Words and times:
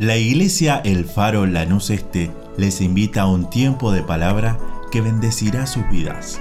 La 0.00 0.16
iglesia 0.16 0.80
El 0.84 1.06
Faro 1.06 1.44
Lanús 1.44 1.90
Este 1.90 2.30
les 2.56 2.80
invita 2.80 3.22
a 3.22 3.26
un 3.26 3.50
tiempo 3.50 3.90
de 3.90 4.04
palabra 4.04 4.56
que 4.92 5.00
bendecirá 5.00 5.66
sus 5.66 5.88
vidas. 5.90 6.40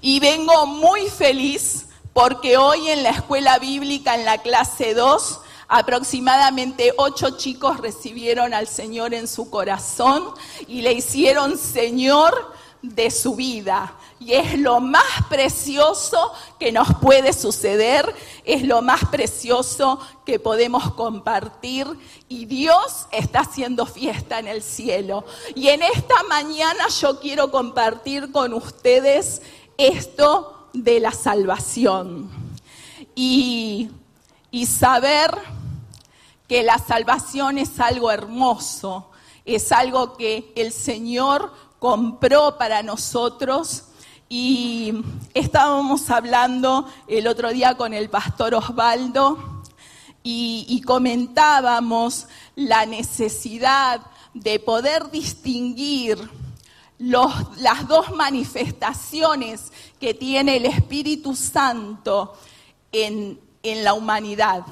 Y 0.00 0.20
vengo 0.20 0.66
muy 0.66 1.08
feliz 1.08 1.86
porque 2.12 2.56
hoy 2.56 2.90
en 2.90 3.02
la 3.02 3.10
escuela 3.10 3.58
bíblica, 3.58 4.14
en 4.14 4.24
la 4.24 4.38
clase 4.38 4.94
2, 4.94 5.40
aproximadamente 5.66 6.92
ocho 6.96 7.36
chicos 7.36 7.80
recibieron 7.80 8.54
al 8.54 8.68
Señor 8.68 9.14
en 9.14 9.26
su 9.26 9.50
corazón 9.50 10.22
y 10.68 10.82
le 10.82 10.92
hicieron 10.92 11.58
Señor 11.58 12.54
de 12.82 13.10
su 13.10 13.34
vida. 13.34 13.96
Y 14.18 14.32
es 14.32 14.58
lo 14.58 14.80
más 14.80 15.04
precioso 15.28 16.32
que 16.58 16.72
nos 16.72 16.88
puede 17.02 17.34
suceder, 17.34 18.14
es 18.44 18.62
lo 18.62 18.80
más 18.80 19.04
precioso 19.06 19.98
que 20.24 20.38
podemos 20.38 20.94
compartir 20.94 21.86
y 22.28 22.46
Dios 22.46 23.06
está 23.12 23.40
haciendo 23.40 23.84
fiesta 23.84 24.38
en 24.38 24.48
el 24.48 24.62
cielo. 24.62 25.24
Y 25.54 25.68
en 25.68 25.82
esta 25.82 26.22
mañana 26.30 26.88
yo 26.88 27.20
quiero 27.20 27.50
compartir 27.50 28.32
con 28.32 28.54
ustedes 28.54 29.42
esto 29.76 30.68
de 30.72 30.98
la 30.98 31.12
salvación 31.12 32.30
y, 33.14 33.90
y 34.50 34.64
saber 34.64 35.30
que 36.48 36.62
la 36.62 36.78
salvación 36.78 37.58
es 37.58 37.80
algo 37.80 38.10
hermoso, 38.10 39.10
es 39.44 39.72
algo 39.72 40.16
que 40.16 40.52
el 40.56 40.72
Señor 40.72 41.52
compró 41.78 42.56
para 42.56 42.82
nosotros 42.82 43.84
y 44.28 44.92
estábamos 45.34 46.10
hablando 46.10 46.88
el 47.06 47.28
otro 47.28 47.50
día 47.50 47.76
con 47.76 47.94
el 47.94 48.10
pastor 48.10 48.54
Osvaldo 48.54 49.62
y, 50.22 50.82
comentábamos 50.84 52.26
la 52.56 52.84
necesidad 52.84 54.00
de 54.34 54.58
poder 54.58 55.08
distinguir 55.12 56.18
las 56.98 57.86
dos 57.86 58.10
manifestaciones 58.10 59.70
que 60.00 60.14
tiene 60.14 60.56
el 60.56 60.66
Espíritu 60.66 61.36
Santo 61.36 62.36
en, 62.90 63.38
en 63.62 63.84
la 63.84 63.94
humanidad. 63.94 64.64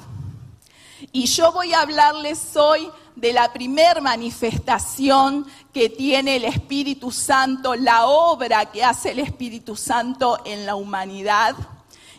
Y 1.13 1.27
yo 1.27 1.53
voy 1.53 1.71
a 1.71 1.81
hablarles 1.81 2.57
hoy 2.57 2.89
de 3.15 3.33
la 3.33 3.51
primer 3.53 4.01
manifestación 4.01 5.45
que 5.73 5.89
tiene 5.89 6.35
el 6.35 6.45
Espíritu 6.45 7.11
Santo, 7.11 7.75
la 7.75 8.05
obra 8.07 8.65
que 8.71 8.83
hace 8.83 9.11
el 9.11 9.19
Espíritu 9.19 9.75
Santo 9.75 10.39
en 10.45 10.65
la 10.65 10.75
humanidad. 10.75 11.55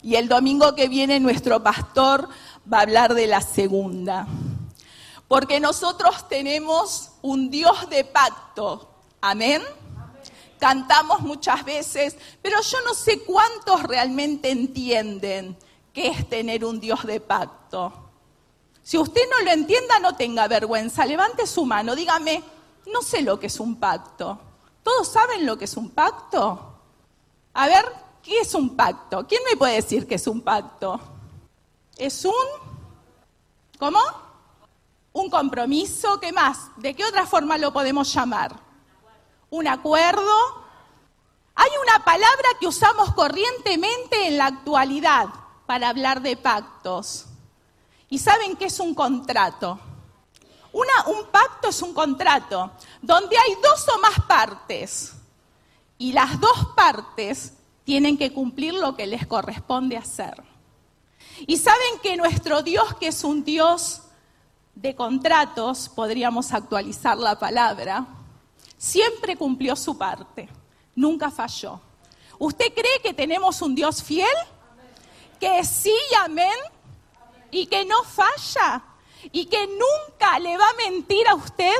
Y 0.02 0.14
el 0.14 0.28
domingo 0.28 0.74
que 0.74 0.88
viene 0.88 1.20
nuestro 1.20 1.62
pastor 1.62 2.28
va 2.72 2.78
a 2.78 2.82
hablar 2.82 3.14
de 3.14 3.26
la 3.26 3.40
segunda. 3.40 4.26
Porque 5.28 5.60
nosotros 5.60 6.28
tenemos 6.28 7.10
un 7.22 7.50
Dios 7.50 7.90
de 7.90 8.04
pacto. 8.04 8.90
Amén. 9.20 9.62
Cantamos 10.58 11.20
muchas 11.20 11.64
veces, 11.64 12.16
pero 12.40 12.60
yo 12.62 12.78
no 12.86 12.94
sé 12.94 13.20
cuántos 13.24 13.82
realmente 13.82 14.50
entienden 14.50 15.56
qué 15.92 16.08
es 16.08 16.28
tener 16.28 16.64
un 16.64 16.80
Dios 16.80 17.04
de 17.04 17.20
pacto. 17.20 18.05
Si 18.86 18.96
usted 18.96 19.22
no 19.28 19.44
lo 19.44 19.50
entienda, 19.50 19.98
no 19.98 20.14
tenga 20.14 20.46
vergüenza. 20.46 21.04
Levante 21.04 21.44
su 21.48 21.66
mano, 21.66 21.96
dígame, 21.96 22.40
no 22.92 23.02
sé 23.02 23.20
lo 23.20 23.36
que 23.36 23.48
es 23.48 23.58
un 23.58 23.80
pacto. 23.80 24.38
¿Todos 24.84 25.08
saben 25.08 25.44
lo 25.44 25.58
que 25.58 25.64
es 25.64 25.76
un 25.76 25.90
pacto? 25.90 26.78
A 27.54 27.66
ver, 27.66 27.84
¿qué 28.22 28.38
es 28.38 28.54
un 28.54 28.76
pacto? 28.76 29.26
¿Quién 29.26 29.42
me 29.50 29.56
puede 29.56 29.74
decir 29.74 30.06
qué 30.06 30.14
es 30.14 30.28
un 30.28 30.40
pacto? 30.40 31.00
Es 31.96 32.24
un... 32.24 32.32
¿Cómo? 33.76 33.98
Un 35.14 35.30
compromiso, 35.30 36.20
¿qué 36.20 36.30
más? 36.30 36.68
¿De 36.76 36.94
qué 36.94 37.04
otra 37.04 37.26
forma 37.26 37.58
lo 37.58 37.72
podemos 37.72 38.14
llamar? 38.14 38.54
Un 39.50 39.66
acuerdo. 39.66 40.32
Hay 41.56 41.70
una 41.82 42.04
palabra 42.04 42.50
que 42.60 42.68
usamos 42.68 43.12
corrientemente 43.14 44.28
en 44.28 44.38
la 44.38 44.46
actualidad 44.46 45.26
para 45.66 45.88
hablar 45.88 46.22
de 46.22 46.36
pactos. 46.36 47.26
¿Y 48.16 48.18
saben 48.18 48.56
qué 48.56 48.64
es 48.64 48.80
un 48.80 48.94
contrato? 48.94 49.78
un 50.72 51.26
pacto 51.30 51.68
es 51.68 51.82
un 51.82 51.92
contrato 51.92 52.70
donde 53.02 53.36
hay 53.36 53.54
dos 53.62 53.86
o 53.94 53.98
más 53.98 54.18
partes 54.26 55.12
y 55.98 56.14
las 56.14 56.40
dos 56.40 56.68
partes 56.74 57.52
tienen 57.84 58.16
que 58.16 58.32
cumplir 58.32 58.72
lo 58.72 58.96
que 58.96 59.06
les 59.06 59.26
corresponde 59.26 59.98
hacer. 59.98 60.42
Y 61.46 61.58
saben 61.58 61.98
que 62.02 62.16
nuestro 62.16 62.62
Dios, 62.62 62.94
que 62.94 63.08
es 63.08 63.22
un 63.22 63.44
Dios 63.44 64.00
de 64.74 64.94
contratos, 64.94 65.90
podríamos 65.90 66.54
actualizar 66.54 67.18
la 67.18 67.38
palabra, 67.38 68.06
siempre 68.78 69.36
cumplió 69.36 69.76
su 69.76 69.98
parte, 69.98 70.48
nunca 70.94 71.30
falló. 71.30 71.78
¿Usted 72.38 72.72
cree 72.72 73.02
que 73.02 73.12
tenemos 73.12 73.60
un 73.60 73.74
Dios 73.74 74.02
fiel? 74.02 74.36
Que 75.38 75.62
sí, 75.64 75.94
amén, 76.24 76.56
y 77.56 77.66
que 77.68 77.86
no 77.86 78.04
falla 78.04 78.82
y 79.32 79.46
que 79.46 79.66
nunca 79.66 80.38
le 80.38 80.58
va 80.58 80.68
a 80.68 80.74
mentir 80.74 81.26
a 81.26 81.34
usted 81.34 81.74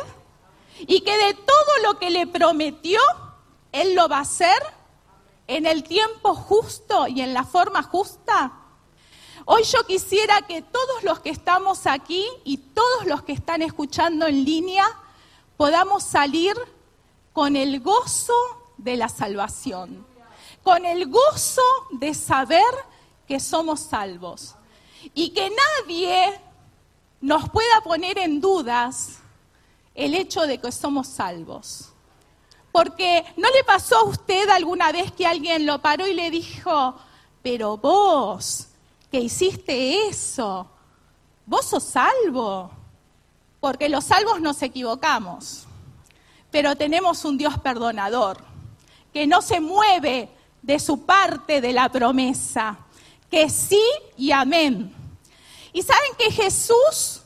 y 0.79 1.03
que 1.03 1.19
de 1.19 1.35
todo 1.35 1.83
lo 1.85 1.99
que 1.99 2.09
le 2.09 2.27
prometió, 2.27 2.99
Él 3.73 3.95
lo 3.95 4.09
va 4.09 4.19
a 4.19 4.21
hacer 4.23 4.57
en 5.47 5.67
el 5.67 5.83
tiempo 5.85 6.35
justo 6.35 7.07
y 7.09 7.21
en 7.21 7.35
la 7.35 7.45
forma 7.45 7.83
justa. 7.83 8.55
Hoy 9.45 9.65
yo 9.65 9.85
quisiera 9.85 10.41
que 10.43 10.63
todos 10.63 11.05
los 11.05 11.21
que 11.21 11.29
estamos 11.29 11.87
aquí 11.87 12.27
y 12.45 12.57
todos 12.57 13.05
los 13.05 13.23
que 13.23 13.33
están 13.33 13.61
escuchando 13.61 14.27
en 14.27 14.47
línea 14.47 14.87
podamos 15.59 16.05
salir 16.05 16.57
con 17.35 17.55
el 17.55 17.81
gozo 17.81 18.33
de 18.79 18.97
la 18.97 19.11
salvación, 19.11 20.07
con 20.63 20.87
el 20.87 21.07
gozo 21.11 21.63
de 21.91 22.15
saber 22.15 22.65
que 23.29 23.41
somos 23.41 23.81
salvos 23.81 24.56
y 25.15 25.31
que 25.31 25.51
nadie 25.51 26.41
nos 27.21 27.49
pueda 27.51 27.81
poner 27.83 28.19
en 28.19 28.41
dudas 28.41 29.19
el 29.95 30.15
hecho 30.15 30.43
de 30.43 30.59
que 30.59 30.71
somos 30.71 31.09
salvos. 31.09 31.93
Porque 32.71 33.25
¿no 33.37 33.49
le 33.51 33.65
pasó 33.65 33.97
a 33.97 34.05
usted 34.05 34.49
alguna 34.51 34.93
vez 34.93 35.11
que 35.13 35.27
alguien 35.27 35.65
lo 35.65 35.81
paró 35.81 36.07
y 36.07 36.13
le 36.13 36.31
dijo, 36.31 36.95
pero 37.43 37.79
vos, 37.79 38.69
que 39.11 39.21
hiciste 39.21 40.09
eso, 40.09 40.69
vos 41.47 41.65
sos 41.65 41.85
salvo? 41.85 42.71
Porque 43.61 43.89
los 43.89 44.05
salvos 44.05 44.41
nos 44.41 44.61
equivocamos, 44.61 45.65
pero 46.51 46.77
tenemos 46.77 47.25
un 47.25 47.39
Dios 47.39 47.59
perdonador, 47.61 48.39
que 49.13 49.27
no 49.27 49.41
se 49.41 49.61
mueve 49.61 50.29
de 50.61 50.79
su 50.79 51.07
parte 51.07 51.63
de 51.63 51.73
la 51.73 51.89
promesa, 51.89 52.79
que 53.31 53.49
sí 53.51 53.83
y 54.17 54.31
amén. 54.31 54.95
Y 55.73 55.83
saben 55.83 56.13
que 56.17 56.31
Jesús 56.31 57.23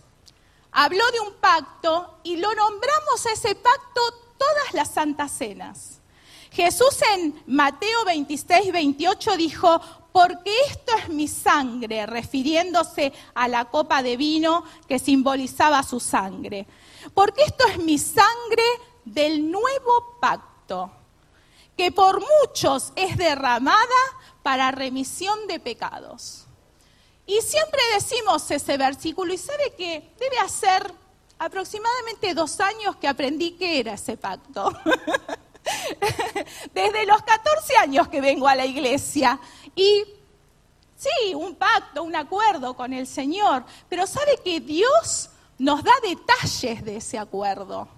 habló 0.73 1.05
de 1.13 1.21
un 1.21 1.35
pacto 1.35 2.19
y 2.23 2.37
lo 2.37 2.55
nombramos 2.55 3.27
a 3.27 3.33
ese 3.33 3.55
pacto 3.55 4.01
todas 4.39 4.75
las 4.75 4.91
santas 4.91 5.33
cenas. 5.33 6.01
Jesús 6.51 7.01
en 7.15 7.43
Mateo 7.47 8.05
26, 8.05 8.73
28 8.73 9.37
dijo, 9.37 9.81
porque 10.13 10.53
esto 10.69 10.97
es 10.97 11.09
mi 11.09 11.29
sangre, 11.29 12.07
refiriéndose 12.07 13.13
a 13.35 13.47
la 13.47 13.67
copa 13.67 14.03
de 14.03 14.17
vino 14.17 14.65
que 14.89 14.99
simbolizaba 14.99 15.83
su 15.83 16.01
sangre. 16.01 16.67
Porque 17.15 17.43
esto 17.43 17.67
es 17.69 17.79
mi 17.79 17.99
sangre 17.99 18.65
del 19.05 19.51
nuevo 19.51 20.19
pacto, 20.21 20.91
que 21.77 21.93
por 21.93 22.21
muchos 22.21 22.93
es 22.97 23.17
derramada 23.17 23.79
para 24.43 24.71
remisión 24.71 25.47
de 25.47 25.61
pecados. 25.61 26.47
Y 27.27 27.41
siempre 27.43 27.81
decimos 27.95 28.51
ese 28.51 28.77
versículo 28.77 29.33
y 29.33 29.39
sabe 29.39 29.73
que 29.77 30.13
debe 30.19 30.39
hacer 30.39 30.93
aproximadamente 31.39 32.35
dos 32.35 32.61
años 32.61 32.97
que 32.97 33.09
aprendí 33.09 33.53
qué 33.53 33.81
era 33.81 33.95
ese 33.95 34.17
pacto. 34.17 34.73
Desde 36.75 37.07
los 37.07 37.23
14 37.23 37.77
años 37.77 38.09
que 38.09 38.21
vengo 38.21 38.49
a 38.49 38.55
la 38.55 38.67
iglesia. 38.67 39.39
Y 39.75 40.05
sí, 40.97 41.35
un 41.35 41.55
pacto, 41.55 42.03
un 42.03 42.17
acuerdo 42.17 42.75
con 42.75 42.93
el 42.93 43.07
Señor, 43.07 43.65
pero 43.89 44.07
sabe 44.07 44.39
que 44.45 44.61
Dios 44.61 45.31
nos 45.59 45.85
da 45.85 45.93
detalles 46.03 46.85
de 46.85 46.97
ese 46.97 47.19
acuerdo. 47.19 47.89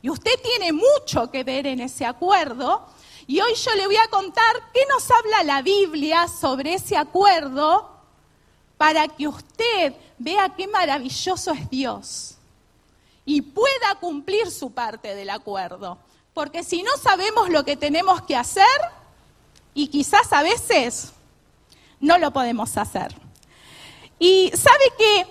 Y 0.00 0.10
usted 0.10 0.40
tiene 0.42 0.72
mucho 0.72 1.30
que 1.30 1.42
ver 1.42 1.66
en 1.66 1.80
ese 1.80 2.06
acuerdo. 2.06 2.86
Y 3.28 3.42
hoy 3.42 3.54
yo 3.54 3.74
le 3.74 3.86
voy 3.86 3.96
a 3.96 4.08
contar 4.08 4.70
qué 4.72 4.80
nos 4.88 5.10
habla 5.10 5.44
la 5.44 5.60
Biblia 5.60 6.26
sobre 6.28 6.72
ese 6.72 6.96
acuerdo 6.96 7.90
para 8.78 9.06
que 9.06 9.28
usted 9.28 9.94
vea 10.18 10.54
qué 10.56 10.66
maravilloso 10.66 11.52
es 11.52 11.68
Dios 11.68 12.38
y 13.26 13.42
pueda 13.42 13.96
cumplir 14.00 14.50
su 14.50 14.72
parte 14.72 15.14
del 15.14 15.28
acuerdo. 15.28 15.98
Porque 16.32 16.64
si 16.64 16.82
no 16.82 16.90
sabemos 16.96 17.50
lo 17.50 17.66
que 17.66 17.76
tenemos 17.76 18.22
que 18.22 18.34
hacer, 18.34 18.64
y 19.74 19.88
quizás 19.88 20.32
a 20.32 20.42
veces 20.42 21.12
no 22.00 22.16
lo 22.16 22.32
podemos 22.32 22.78
hacer. 22.78 23.14
Y 24.18 24.50
sabe 24.56 24.92
que 24.96 25.26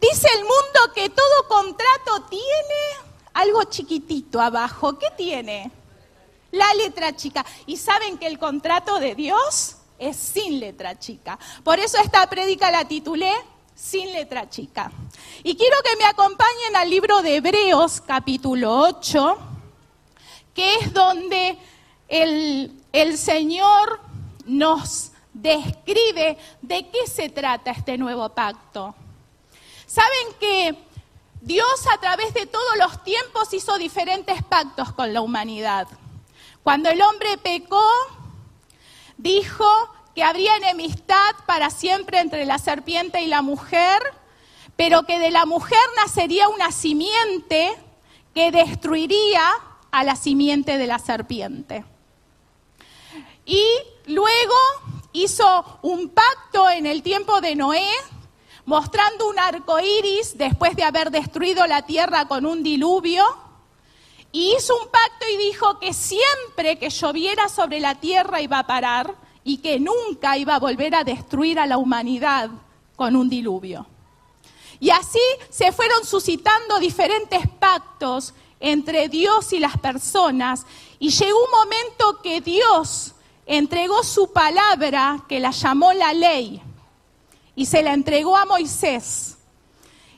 dice 0.00 0.26
el 0.36 0.40
mundo 0.40 0.94
que 0.94 1.10
todo 1.10 1.48
contrato 1.48 2.22
tiene 2.30 3.10
algo 3.34 3.62
chiquitito 3.64 4.40
abajo. 4.40 4.98
¿Qué 4.98 5.08
tiene? 5.18 5.70
La 6.56 6.72
letra 6.74 7.14
chica. 7.14 7.44
Y 7.66 7.76
saben 7.76 8.18
que 8.18 8.26
el 8.26 8.38
contrato 8.38 8.98
de 8.98 9.14
Dios 9.14 9.76
es 9.98 10.16
sin 10.16 10.60
letra 10.60 10.98
chica. 10.98 11.38
Por 11.62 11.78
eso 11.78 11.98
esta 11.98 12.28
prédica 12.28 12.70
la 12.70 12.86
titulé 12.86 13.32
Sin 13.74 14.10
letra 14.12 14.48
chica. 14.48 14.90
Y 15.42 15.54
quiero 15.54 15.76
que 15.82 15.96
me 15.96 16.04
acompañen 16.04 16.76
al 16.76 16.88
libro 16.88 17.20
de 17.20 17.36
Hebreos 17.36 18.00
capítulo 18.00 18.74
8, 18.78 19.38
que 20.54 20.76
es 20.76 20.94
donde 20.94 21.58
el, 22.08 22.72
el 22.92 23.18
Señor 23.18 24.00
nos 24.46 25.12
describe 25.34 26.38
de 26.62 26.88
qué 26.88 27.06
se 27.06 27.28
trata 27.28 27.70
este 27.70 27.98
nuevo 27.98 28.30
pacto. 28.30 28.94
Saben 29.86 30.28
que 30.40 30.86
Dios 31.42 31.86
a 31.92 32.00
través 32.00 32.32
de 32.32 32.46
todos 32.46 32.76
los 32.78 33.04
tiempos 33.04 33.52
hizo 33.52 33.76
diferentes 33.76 34.42
pactos 34.42 34.92
con 34.92 35.12
la 35.12 35.20
humanidad. 35.20 35.86
Cuando 36.66 36.90
el 36.90 37.00
hombre 37.00 37.38
pecó, 37.38 37.88
dijo 39.18 39.68
que 40.16 40.24
habría 40.24 40.56
enemistad 40.56 41.36
para 41.46 41.70
siempre 41.70 42.18
entre 42.18 42.44
la 42.44 42.58
serpiente 42.58 43.22
y 43.22 43.28
la 43.28 43.40
mujer, 43.40 44.02
pero 44.74 45.04
que 45.04 45.20
de 45.20 45.30
la 45.30 45.46
mujer 45.46 45.78
nacería 45.94 46.48
una 46.48 46.72
simiente 46.72 47.72
que 48.34 48.50
destruiría 48.50 49.48
a 49.92 50.02
la 50.02 50.16
simiente 50.16 50.76
de 50.76 50.88
la 50.88 50.98
serpiente. 50.98 51.84
Y 53.44 53.64
luego 54.06 54.56
hizo 55.12 55.78
un 55.82 56.08
pacto 56.08 56.68
en 56.68 56.86
el 56.86 57.04
tiempo 57.04 57.40
de 57.40 57.54
Noé, 57.54 57.88
mostrando 58.64 59.28
un 59.28 59.38
arco 59.38 59.78
iris 59.78 60.36
después 60.36 60.74
de 60.74 60.82
haber 60.82 61.12
destruido 61.12 61.64
la 61.68 61.82
tierra 61.82 62.26
con 62.26 62.44
un 62.44 62.64
diluvio. 62.64 63.45
Y 64.32 64.54
hizo 64.56 64.76
un 64.76 64.88
pacto 64.88 65.26
y 65.32 65.36
dijo 65.36 65.78
que 65.78 65.92
siempre 65.92 66.78
que 66.78 66.90
lloviera 66.90 67.48
sobre 67.48 67.80
la 67.80 67.94
tierra 67.94 68.40
iba 68.40 68.58
a 68.58 68.66
parar 68.66 69.14
y 69.44 69.58
que 69.58 69.78
nunca 69.78 70.36
iba 70.36 70.56
a 70.56 70.58
volver 70.58 70.94
a 70.94 71.04
destruir 71.04 71.58
a 71.58 71.66
la 71.66 71.78
humanidad 71.78 72.50
con 72.96 73.16
un 73.16 73.28
diluvio. 73.28 73.86
Y 74.80 74.90
así 74.90 75.20
se 75.48 75.72
fueron 75.72 76.04
suscitando 76.04 76.78
diferentes 76.78 77.48
pactos 77.58 78.34
entre 78.60 79.08
Dios 79.08 79.52
y 79.52 79.58
las 79.58 79.78
personas. 79.78 80.66
Y 80.98 81.10
llegó 81.10 81.38
un 81.44 81.50
momento 81.50 82.20
que 82.22 82.40
Dios 82.40 83.14
entregó 83.46 84.02
su 84.02 84.32
palabra, 84.32 85.24
que 85.28 85.40
la 85.40 85.50
llamó 85.50 85.92
la 85.92 86.12
ley, 86.12 86.60
y 87.54 87.66
se 87.66 87.82
la 87.82 87.94
entregó 87.94 88.36
a 88.36 88.44
Moisés. 88.44 89.38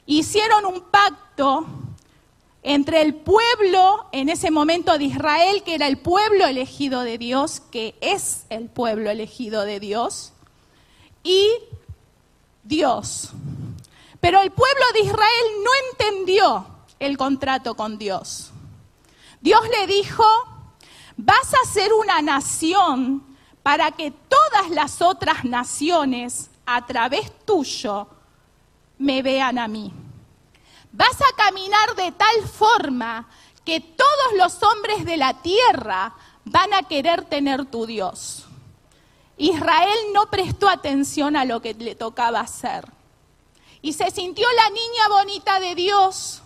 Hicieron 0.07 0.65
un 0.65 0.81
pacto 0.81 1.67
entre 2.69 3.01
el 3.01 3.15
pueblo 3.15 4.09
en 4.13 4.29
ese 4.29 4.51
momento 4.51 4.99
de 4.99 5.05
Israel, 5.05 5.63
que 5.65 5.75
era 5.75 5.87
el 5.87 5.97
pueblo 5.97 6.45
elegido 6.47 7.01
de 7.01 7.17
Dios, 7.17 7.63
que 7.73 7.95
es 8.03 8.45
el 8.51 8.69
pueblo 8.69 9.09
elegido 9.09 9.65
de 9.65 9.81
Dios, 9.81 10.35
y 11.23 11.49
Dios. 12.63 13.31
Pero 14.21 14.43
el 14.43 14.51
pueblo 14.51 14.85
de 14.93 15.01
Israel 15.01 15.47
no 15.65 15.71
entendió 15.93 16.67
el 16.99 17.17
contrato 17.17 17.75
con 17.75 17.97
Dios. 17.97 18.51
Dios 19.41 19.63
le 19.71 19.87
dijo, 19.87 20.27
vas 21.17 21.55
a 21.55 21.73
ser 21.73 21.91
una 21.95 22.21
nación 22.21 23.25
para 23.63 23.93
que 23.93 24.11
todas 24.11 24.69
las 24.73 25.01
otras 25.01 25.43
naciones 25.43 26.51
a 26.67 26.85
través 26.85 27.33
tuyo 27.47 28.09
me 28.99 29.23
vean 29.23 29.59
a 29.59 29.69
mí. 29.69 29.91
Vas 30.93 31.21
a 31.21 31.37
caminar 31.37 31.95
de 31.97 32.13
tal 32.13 32.49
forma 32.49 33.29
que 33.65 33.81
todos 33.81 34.33
los 34.37 34.63
hombres 34.63 35.05
de 35.05 35.17
la 35.17 35.43
tierra 35.43 36.15
van 36.45 36.73
a 36.73 36.85
querer 36.85 37.25
tener 37.25 37.67
tu 37.67 37.87
Dios. 37.87 38.47
Israel 39.37 39.99
no 40.13 40.31
prestó 40.31 40.69
atención 40.69 41.37
a 41.37 41.45
lo 41.45 41.61
que 41.61 41.75
le 41.75 41.95
tocaba 41.95 42.41
hacer. 42.41 42.87
Y 43.81 43.93
se 43.93 44.11
sintió 44.11 44.47
la 44.57 44.71
niña 44.71 45.09
bonita 45.09 45.61
de 45.61 45.75
Dios, 45.75 46.43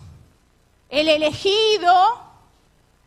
el 0.89 1.09
elegido, 1.09 2.21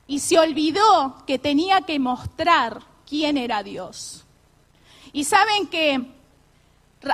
y 0.08 0.20
se 0.20 0.38
olvidó 0.38 1.22
que 1.26 1.38
tenía 1.38 1.82
que 1.82 1.98
mostrar 1.98 2.82
quién 3.08 3.36
era 3.36 3.62
Dios. 3.62 4.24
Y 5.12 5.24
saben 5.24 5.68
que, 5.68 6.15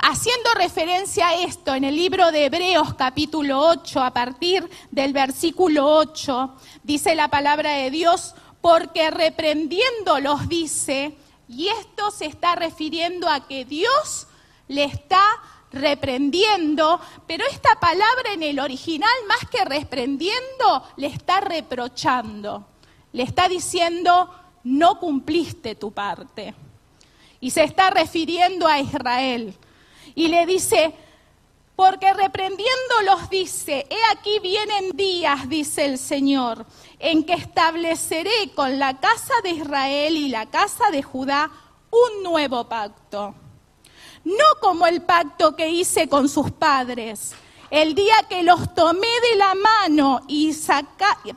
haciendo 0.01 0.53
referencia 0.55 1.29
a 1.29 1.35
esto 1.35 1.75
en 1.75 1.83
el 1.83 1.95
libro 1.95 2.31
de 2.31 2.45
Hebreos 2.45 2.93
capítulo 2.95 3.59
8, 3.59 4.01
a 4.01 4.11
partir 4.11 4.69
del 4.91 5.13
versículo 5.13 5.87
8, 5.87 6.55
dice 6.83 7.15
la 7.15 7.27
palabra 7.27 7.71
de 7.71 7.91
Dios, 7.91 8.35
porque 8.61 9.11
reprendiéndolos 9.11 10.47
dice, 10.47 11.17
y 11.47 11.67
esto 11.67 12.11
se 12.11 12.25
está 12.25 12.55
refiriendo 12.55 13.29
a 13.29 13.47
que 13.47 13.65
Dios 13.65 14.27
le 14.67 14.85
está 14.85 15.23
reprendiendo, 15.71 16.99
pero 17.27 17.45
esta 17.49 17.79
palabra 17.79 18.33
en 18.33 18.43
el 18.43 18.59
original, 18.59 19.09
más 19.27 19.49
que 19.49 19.65
reprendiendo, 19.65 20.83
le 20.97 21.07
está 21.07 21.41
reprochando 21.41 22.67
le 23.13 23.23
está 23.23 23.47
diciendo, 23.47 24.29
no 24.63 24.99
cumpliste 24.99 25.75
tu 25.75 25.91
parte. 25.91 26.53
Y 27.39 27.51
se 27.51 27.63
está 27.63 27.89
refiriendo 27.91 28.67
a 28.67 28.79
Israel. 28.79 29.53
Y 30.15 30.27
le 30.27 30.45
dice, 30.45 30.93
porque 31.75 32.13
reprendiéndolos 32.13 33.29
dice, 33.29 33.87
he 33.89 34.11
aquí 34.11 34.39
vienen 34.39 34.91
días, 34.91 35.49
dice 35.49 35.85
el 35.85 35.97
Señor, 35.97 36.65
en 36.99 37.23
que 37.23 37.33
estableceré 37.33 38.51
con 38.55 38.77
la 38.77 38.99
casa 38.99 39.33
de 39.43 39.51
Israel 39.51 40.15
y 40.15 40.29
la 40.29 40.45
casa 40.45 40.91
de 40.91 41.01
Judá 41.01 41.49
un 41.89 42.23
nuevo 42.23 42.67
pacto. 42.69 43.33
No 44.23 44.45
como 44.61 44.85
el 44.85 45.01
pacto 45.01 45.55
que 45.55 45.69
hice 45.69 46.07
con 46.07 46.29
sus 46.29 46.51
padres, 46.51 47.33
el 47.71 47.95
día 47.95 48.15
que 48.29 48.43
los 48.43 48.75
tomé 48.75 49.07
de 49.31 49.35
la 49.35 49.55
mano 49.55 50.21
y 50.27 50.55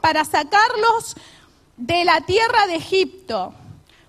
para 0.01 0.25
sacarlos 0.25 1.17
de 1.79 2.05
la 2.05 2.21
tierra 2.21 2.67
de 2.67 2.77
Egipto, 2.77 3.55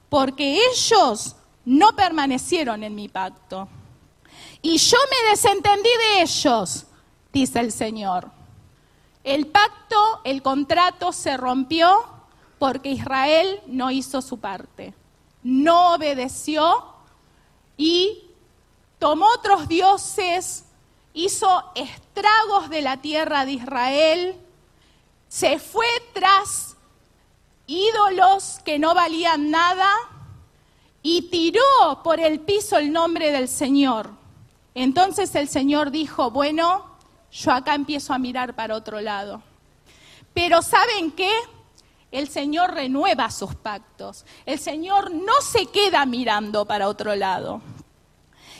porque 0.09 0.59
ellos 0.71 1.37
no 1.63 1.95
permanecieron 1.95 2.83
en 2.83 2.95
mi 2.95 3.07
pacto. 3.07 3.69
Y 4.61 4.77
yo 4.77 4.97
me 5.09 5.29
desentendí 5.29 5.89
de 5.89 6.21
ellos, 6.23 6.85
dice 7.31 7.59
el 7.59 7.71
Señor. 7.71 8.31
El 9.23 9.47
pacto, 9.47 10.21
el 10.23 10.41
contrato 10.41 11.11
se 11.11 11.37
rompió 11.37 12.05
porque 12.59 12.89
Israel 12.91 13.61
no 13.67 13.91
hizo 13.91 14.21
su 14.21 14.39
parte, 14.39 14.93
no 15.43 15.93
obedeció 15.93 16.85
y 17.75 18.23
tomó 18.99 19.27
otros 19.35 19.67
dioses, 19.67 20.65
hizo 21.13 21.63
estragos 21.75 22.69
de 22.69 22.81
la 22.81 22.97
tierra 22.97 23.45
de 23.45 23.53
Israel, 23.53 24.35
se 25.27 25.59
fue 25.59 25.87
tras 26.13 26.77
ídolos 27.67 28.59
que 28.63 28.79
no 28.79 28.95
valían 28.95 29.51
nada 29.51 29.91
y 31.03 31.23
tiró 31.23 31.61
por 32.03 32.19
el 32.19 32.39
piso 32.39 32.77
el 32.77 32.91
nombre 32.91 33.31
del 33.31 33.47
Señor. 33.47 34.16
Entonces 34.79 35.33
el 35.33 35.49
Señor 35.49 35.89
dijo, 35.89 36.29
bueno, 36.29 36.85
yo 37.31 37.51
acá 37.51 37.73
empiezo 37.73 38.13
a 38.13 38.19
mirar 38.19 38.55
para 38.55 38.75
otro 38.75 39.01
lado. 39.01 39.41
Pero 40.35 40.61
¿saben 40.61 41.09
qué? 41.13 41.31
El 42.11 42.29
Señor 42.29 42.75
renueva 42.75 43.31
sus 43.31 43.55
pactos. 43.55 44.23
El 44.45 44.59
Señor 44.59 45.09
no 45.09 45.33
se 45.41 45.65
queda 45.65 46.05
mirando 46.05 46.65
para 46.65 46.89
otro 46.89 47.15
lado. 47.15 47.59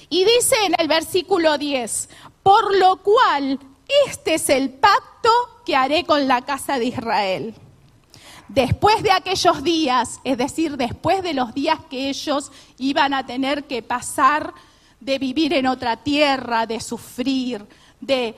Y 0.10 0.26
dice 0.26 0.56
en 0.66 0.74
el 0.80 0.88
versículo 0.88 1.60
10, 1.60 2.10
por 2.42 2.76
lo 2.76 2.98
cual 3.04 3.60
este 4.08 4.34
es 4.34 4.50
el 4.50 4.72
pacto 4.72 5.30
que 5.68 5.76
haré 5.76 6.04
con 6.04 6.28
la 6.28 6.42
casa 6.42 6.80
de 6.80 6.86
Israel 6.86 7.54
después 8.48 9.04
de 9.04 9.12
aquellos 9.12 9.62
días, 9.62 10.20
es 10.24 10.38
decir, 10.38 10.78
después 10.78 11.22
de 11.22 11.34
los 11.34 11.54
días 11.54 11.80
que 11.90 12.10
ellos 12.10 12.52
iban 12.78 13.14
a 13.14 13.26
tener 13.26 13.66
que 13.66 13.84
pasar 13.84 14.54
de 15.00 15.20
vivir 15.20 15.54
en 15.54 15.68
otra 15.68 15.98
tierra, 15.98 16.66
de 16.66 16.80
sufrir, 16.80 17.66
de 18.00 18.36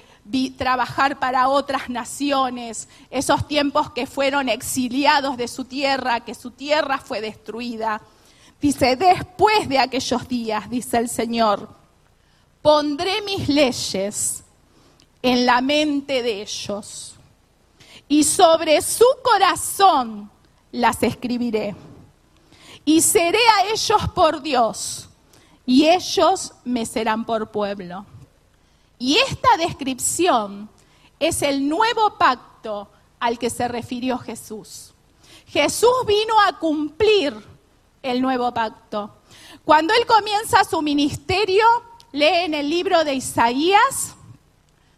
trabajar 0.58 1.20
para 1.20 1.50
otras 1.50 1.90
naciones, 1.90 2.88
esos 3.10 3.48
tiempos 3.48 3.92
que 3.92 4.06
fueron 4.06 4.50
exiliados 4.50 5.38
de 5.38 5.48
su 5.48 5.66
tierra, 5.66 6.20
que 6.20 6.36
su 6.36 6.52
tierra 6.52 6.98
fue 6.98 7.22
destruida. 7.22 8.02
Dice, 8.62 8.96
después 8.96 9.68
de 9.70 9.80
aquellos 9.80 10.28
días, 10.28 10.70
dice 10.70 10.98
el 10.98 11.10
Señor, 11.10 11.70
pondré 12.62 13.22
mis 13.22 13.48
leyes 13.48 14.44
en 15.22 15.46
la 15.46 15.62
mente 15.62 16.22
de 16.22 16.42
ellos 16.42 17.16
y 18.08 18.24
sobre 18.24 18.82
su 18.82 19.06
corazón 19.24 20.30
las 20.72 21.02
escribiré. 21.04 21.76
Y 22.86 23.02
seré 23.02 23.40
a 23.60 23.72
ellos 23.72 24.02
por 24.16 24.42
Dios, 24.42 25.09
y 25.70 25.88
ellos 25.88 26.52
me 26.66 26.84
serán 26.84 27.26
por 27.26 27.52
pueblo. 27.52 28.04
Y 28.98 29.18
esta 29.18 29.56
descripción 29.60 30.68
es 31.20 31.44
el 31.44 31.70
nuevo 31.70 32.18
pacto 32.18 32.90
al 33.20 33.38
que 33.38 33.52
se 33.52 33.68
refirió 33.68 34.18
Jesús. 34.18 34.96
Jesús 35.46 35.94
vino 36.08 36.42
a 36.42 36.58
cumplir 36.58 37.36
el 38.02 38.20
nuevo 38.20 38.52
pacto. 38.52 39.14
Cuando 39.64 39.94
él 39.94 40.08
comienza 40.08 40.64
su 40.64 40.82
ministerio, 40.82 41.64
lee 42.14 42.46
en 42.46 42.56
el 42.56 42.68
libro 42.68 43.04
de 43.04 43.14
Isaías, 43.14 44.16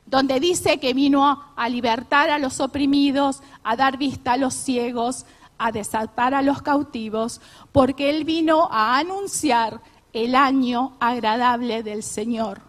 donde 0.05 0.39
dice 0.39 0.79
que 0.79 0.93
vino 0.93 1.51
a 1.53 1.67
libertar 1.67 2.29
a 2.29 2.39
los 2.39 2.61
oprimidos, 2.61 3.43
a 3.61 3.75
dar 3.75 3.97
vista 3.97 4.33
a 4.33 4.37
los 4.37 4.53
ciegos, 4.53 5.25
a 5.57 5.73
desatar 5.73 6.33
a 6.33 6.41
los 6.41 6.61
cautivos, 6.61 7.41
porque 7.73 8.09
él 8.09 8.23
vino 8.23 8.69
a 8.71 8.97
anunciar 8.97 9.81
el 10.13 10.35
año 10.35 10.93
agradable 10.99 11.83
del 11.83 12.03
Señor. 12.03 12.61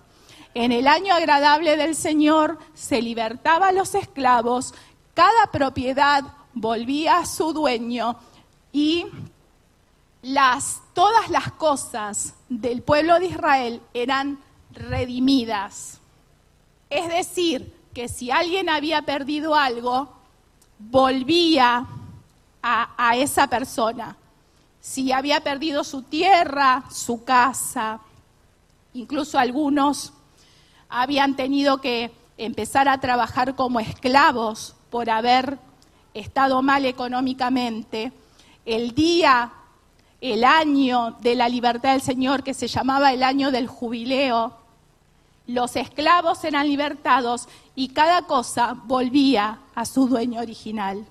En 0.54 0.70
el 0.70 0.86
año 0.86 1.14
agradable 1.14 1.76
del 1.76 1.96
Señor 1.96 2.58
se 2.74 3.00
libertaba 3.00 3.72
los 3.72 3.94
esclavos, 3.94 4.74
cada 5.14 5.46
propiedad 5.50 6.24
volvía 6.52 7.18
a 7.18 7.26
su 7.26 7.52
dueño 7.52 8.16
y 8.72 9.06
las, 10.22 10.82
todas 10.94 11.30
las 11.30 11.52
cosas 11.52 12.34
del 12.48 12.82
pueblo 12.82 13.18
de 13.18 13.26
Israel 13.26 13.82
eran 13.94 14.38
redimidas. 14.72 16.00
Es 16.90 17.08
decir, 17.08 17.74
que 17.94 18.08
si 18.08 18.30
alguien 18.30 18.68
había 18.68 19.02
perdido 19.02 19.54
algo, 19.54 20.12
volvía 20.78 21.86
a 22.62 23.16
esa 23.16 23.48
persona. 23.48 24.16
Si 24.82 25.12
había 25.12 25.44
perdido 25.44 25.84
su 25.84 26.02
tierra, 26.02 26.82
su 26.90 27.22
casa, 27.22 28.00
incluso 28.94 29.38
algunos 29.38 30.12
habían 30.88 31.36
tenido 31.36 31.80
que 31.80 32.10
empezar 32.36 32.88
a 32.88 32.98
trabajar 32.98 33.54
como 33.54 33.78
esclavos 33.78 34.74
por 34.90 35.08
haber 35.08 35.60
estado 36.14 36.62
mal 36.62 36.84
económicamente, 36.84 38.12
el 38.66 38.92
día, 38.92 39.52
el 40.20 40.42
año 40.42 41.16
de 41.20 41.36
la 41.36 41.48
libertad 41.48 41.92
del 41.92 42.02
Señor, 42.02 42.42
que 42.42 42.52
se 42.52 42.66
llamaba 42.66 43.12
el 43.12 43.22
año 43.22 43.52
del 43.52 43.68
jubileo, 43.68 44.52
los 45.46 45.76
esclavos 45.76 46.42
eran 46.42 46.66
libertados 46.66 47.48
y 47.76 47.90
cada 47.90 48.22
cosa 48.22 48.74
volvía 48.84 49.60
a 49.76 49.84
su 49.86 50.08
dueño 50.08 50.40
original. 50.40 51.06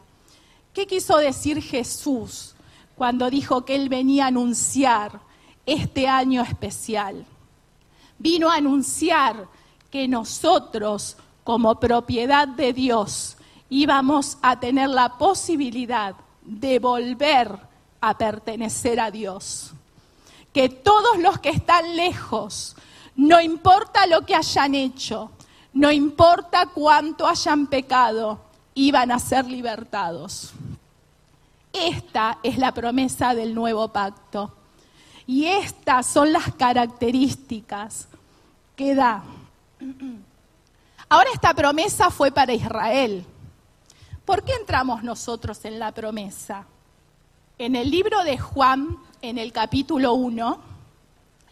¿Qué 0.73 0.85
quiso 0.85 1.15
decir 1.17 1.61
Jesús 1.61 2.53
cuando 3.01 3.31
dijo 3.31 3.65
que 3.65 3.73
Él 3.73 3.89
venía 3.89 4.25
a 4.25 4.27
anunciar 4.27 5.21
este 5.65 6.07
año 6.07 6.43
especial? 6.43 7.25
Vino 8.19 8.47
a 8.47 8.57
anunciar 8.57 9.47
que 9.89 10.07
nosotros, 10.07 11.17
como 11.43 11.79
propiedad 11.79 12.47
de 12.47 12.73
Dios, 12.73 13.37
íbamos 13.71 14.37
a 14.43 14.59
tener 14.59 14.87
la 14.89 15.17
posibilidad 15.17 16.13
de 16.43 16.77
volver 16.77 17.57
a 18.01 18.15
pertenecer 18.15 18.99
a 18.99 19.09
Dios. 19.09 19.71
Que 20.53 20.69
todos 20.69 21.17
los 21.17 21.39
que 21.39 21.49
están 21.49 21.95
lejos, 21.95 22.75
no 23.15 23.41
importa 23.41 24.05
lo 24.05 24.27
que 24.27 24.35
hayan 24.35 24.75
hecho, 24.75 25.31
no 25.73 25.91
importa 25.91 26.67
cuánto 26.67 27.25
hayan 27.25 27.65
pecado, 27.65 28.39
iban 28.75 29.11
a 29.11 29.17
ser 29.17 29.47
libertados. 29.47 30.53
Esta 31.73 32.39
es 32.43 32.57
la 32.57 32.73
promesa 32.73 33.33
del 33.33 33.55
nuevo 33.55 33.87
pacto. 33.89 34.53
Y 35.27 35.45
estas 35.45 36.05
son 36.05 36.33
las 36.33 36.53
características 36.55 38.07
que 38.75 38.95
da 38.95 39.23
Ahora 41.09 41.29
esta 41.33 41.53
promesa 41.53 42.09
fue 42.09 42.31
para 42.31 42.53
Israel. 42.53 43.25
¿Por 44.23 44.43
qué 44.43 44.53
entramos 44.53 45.03
nosotros 45.03 45.65
en 45.65 45.77
la 45.77 45.91
promesa? 45.91 46.65
En 47.57 47.75
el 47.75 47.91
libro 47.91 48.23
de 48.23 48.37
Juan, 48.37 48.97
en 49.21 49.37
el 49.37 49.51
capítulo 49.51 50.13
1, 50.13 50.59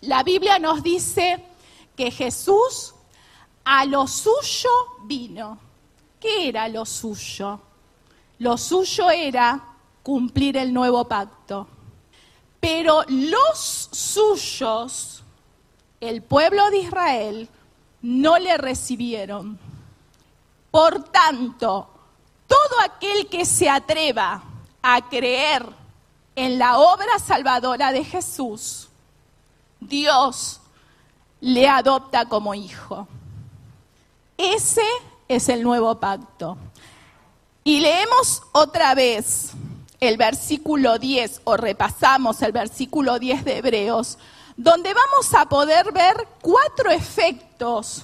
la 0.01 0.23
Biblia 0.23 0.59
nos 0.59 0.81
dice 0.81 1.43
que 1.97 2.09
Jesús 2.09 2.93
a 3.65 3.83
lo 3.83 4.07
suyo 4.07 4.69
vino. 5.03 5.59
¿Qué 6.21 6.47
era 6.47 6.69
lo 6.69 6.85
suyo? 6.85 7.59
Lo 8.37 8.57
suyo 8.57 9.09
era 9.09 9.61
cumplir 10.03 10.57
el 10.57 10.73
nuevo 10.73 11.07
pacto. 11.07 11.67
Pero 12.59 13.03
los 13.07 13.89
suyos, 13.91 15.23
el 15.99 16.21
pueblo 16.21 16.69
de 16.69 16.79
Israel, 16.79 17.49
no 18.01 18.37
le 18.37 18.57
recibieron. 18.57 19.59
Por 20.71 21.03
tanto, 21.05 21.89
todo 22.47 22.79
aquel 22.83 23.27
que 23.27 23.45
se 23.45 23.69
atreva 23.69 24.43
a 24.81 25.09
creer 25.09 25.65
en 26.35 26.57
la 26.57 26.79
obra 26.79 27.19
salvadora 27.19 27.91
de 27.91 28.03
Jesús, 28.03 28.89
Dios 29.79 30.59
le 31.41 31.67
adopta 31.67 32.25
como 32.25 32.53
hijo. 32.53 33.07
Ese 34.37 34.85
es 35.27 35.49
el 35.49 35.63
nuevo 35.63 35.99
pacto. 35.99 36.57
Y 37.63 37.79
leemos 37.81 38.41
otra 38.51 38.95
vez 38.95 39.53
el 39.99 40.17
versículo 40.17 40.97
10 40.97 41.41
o 41.43 41.57
repasamos 41.57 42.41
el 42.41 42.51
versículo 42.51 43.19
10 43.19 43.43
de 43.43 43.57
Hebreos, 43.57 44.17
donde 44.55 44.93
vamos 44.93 45.33
a 45.33 45.47
poder 45.47 45.91
ver 45.91 46.27
cuatro 46.41 46.91
efectos 46.91 48.03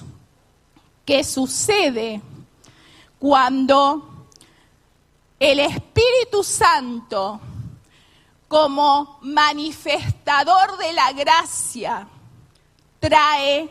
que 1.04 1.24
sucede 1.24 2.20
cuando 3.18 4.26
el 5.38 5.60
Espíritu 5.60 6.42
Santo, 6.42 7.40
como 8.48 9.18
manifestador 9.22 10.76
de 10.78 10.92
la 10.92 11.12
gracia, 11.12 12.08
trae 13.00 13.70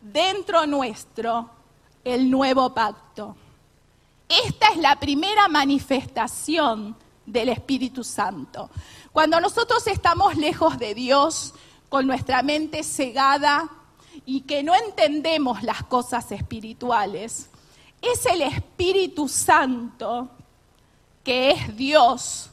dentro 0.00 0.66
nuestro 0.66 1.50
el 2.04 2.30
nuevo 2.30 2.72
pacto. 2.72 3.36
Esta 4.28 4.68
es 4.68 4.78
la 4.78 4.98
primera 4.98 5.48
manifestación 5.48 6.94
del 7.32 7.50
Espíritu 7.50 8.02
Santo. 8.04 8.70
Cuando 9.12 9.40
nosotros 9.40 9.86
estamos 9.86 10.36
lejos 10.36 10.78
de 10.78 10.94
Dios, 10.94 11.54
con 11.88 12.06
nuestra 12.06 12.42
mente 12.42 12.82
cegada 12.82 13.68
y 14.26 14.42
que 14.42 14.62
no 14.62 14.74
entendemos 14.74 15.62
las 15.62 15.82
cosas 15.84 16.30
espirituales, 16.32 17.48
es 18.02 18.26
el 18.26 18.42
Espíritu 18.42 19.28
Santo, 19.28 20.28
que 21.24 21.50
es 21.50 21.76
Dios, 21.76 22.50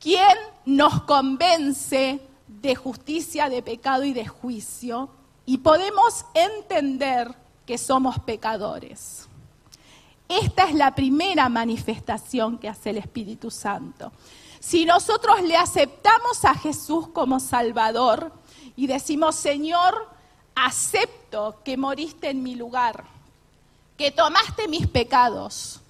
quien 0.00 0.36
nos 0.64 1.02
convence 1.02 2.20
de 2.46 2.74
justicia, 2.74 3.48
de 3.48 3.62
pecado 3.62 4.04
y 4.04 4.12
de 4.12 4.26
juicio, 4.26 5.10
y 5.44 5.58
podemos 5.58 6.24
entender 6.34 7.34
que 7.64 7.78
somos 7.78 8.18
pecadores. 8.20 9.25
Esta 10.28 10.64
es 10.64 10.74
la 10.74 10.94
primera 10.94 11.48
manifestación 11.48 12.58
que 12.58 12.68
hace 12.68 12.90
el 12.90 12.98
Espíritu 12.98 13.50
Santo. 13.50 14.12
Si 14.58 14.84
nosotros 14.84 15.42
le 15.42 15.56
aceptamos 15.56 16.44
a 16.44 16.54
Jesús 16.54 17.08
como 17.08 17.38
Salvador 17.38 18.32
y 18.74 18.86
decimos, 18.86 19.36
Señor, 19.36 20.08
acepto 20.54 21.60
que 21.64 21.76
moriste 21.76 22.30
en 22.30 22.42
mi 22.42 22.56
lugar, 22.56 23.04
que 23.96 24.10
tomaste 24.10 24.66
mis 24.66 24.88
pecados, 24.88 25.80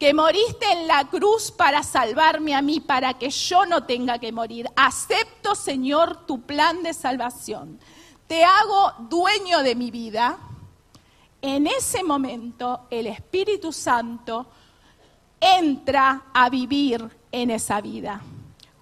que 0.00 0.14
moriste 0.14 0.72
en 0.72 0.88
la 0.88 1.04
cruz 1.08 1.52
para 1.52 1.82
salvarme 1.82 2.54
a 2.54 2.62
mí, 2.62 2.80
para 2.80 3.14
que 3.14 3.30
yo 3.30 3.66
no 3.66 3.84
tenga 3.84 4.18
que 4.18 4.32
morir. 4.32 4.66
Acepto, 4.74 5.54
Señor, 5.54 6.26
tu 6.26 6.40
plan 6.40 6.82
de 6.82 6.94
salvación. 6.94 7.78
Te 8.26 8.42
hago 8.42 8.92
dueño 9.10 9.62
de 9.62 9.74
mi 9.74 9.90
vida. 9.90 10.38
En 11.42 11.66
ese 11.66 12.02
momento 12.02 12.86
el 12.90 13.06
Espíritu 13.06 13.72
Santo 13.72 14.46
entra 15.40 16.24
a 16.34 16.50
vivir 16.50 17.08
en 17.32 17.50
esa 17.50 17.80
vida. 17.80 18.20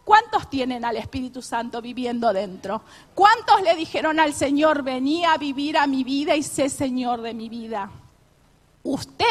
¿Cuántos 0.05 0.49
tienen 0.49 0.85
al 0.85 0.97
Espíritu 0.97 1.43
Santo 1.43 1.83
viviendo 1.83 2.33
dentro? 2.33 2.83
¿Cuántos 3.15 3.61
le 3.63 3.77
dijeron 3.77 4.19
al 4.19 4.33
Señor, 4.33 4.83
vení 4.83 5.25
a 5.25 5.37
vivir 5.37 5.77
a 5.77 5.87
mi 5.87 6.03
vida 6.03 6.35
y 6.35 6.43
sé 6.43 6.71
Señor 6.71 7.21
de 7.21 7.35
mi 7.35 7.49
vida? 7.49 7.91
Usted 8.83 9.27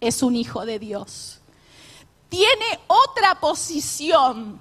es 0.00 0.22
un 0.22 0.36
hijo 0.36 0.66
de 0.66 0.78
Dios. 0.78 1.40
Tiene 2.28 2.80
otra 2.88 3.40
posición. 3.40 4.60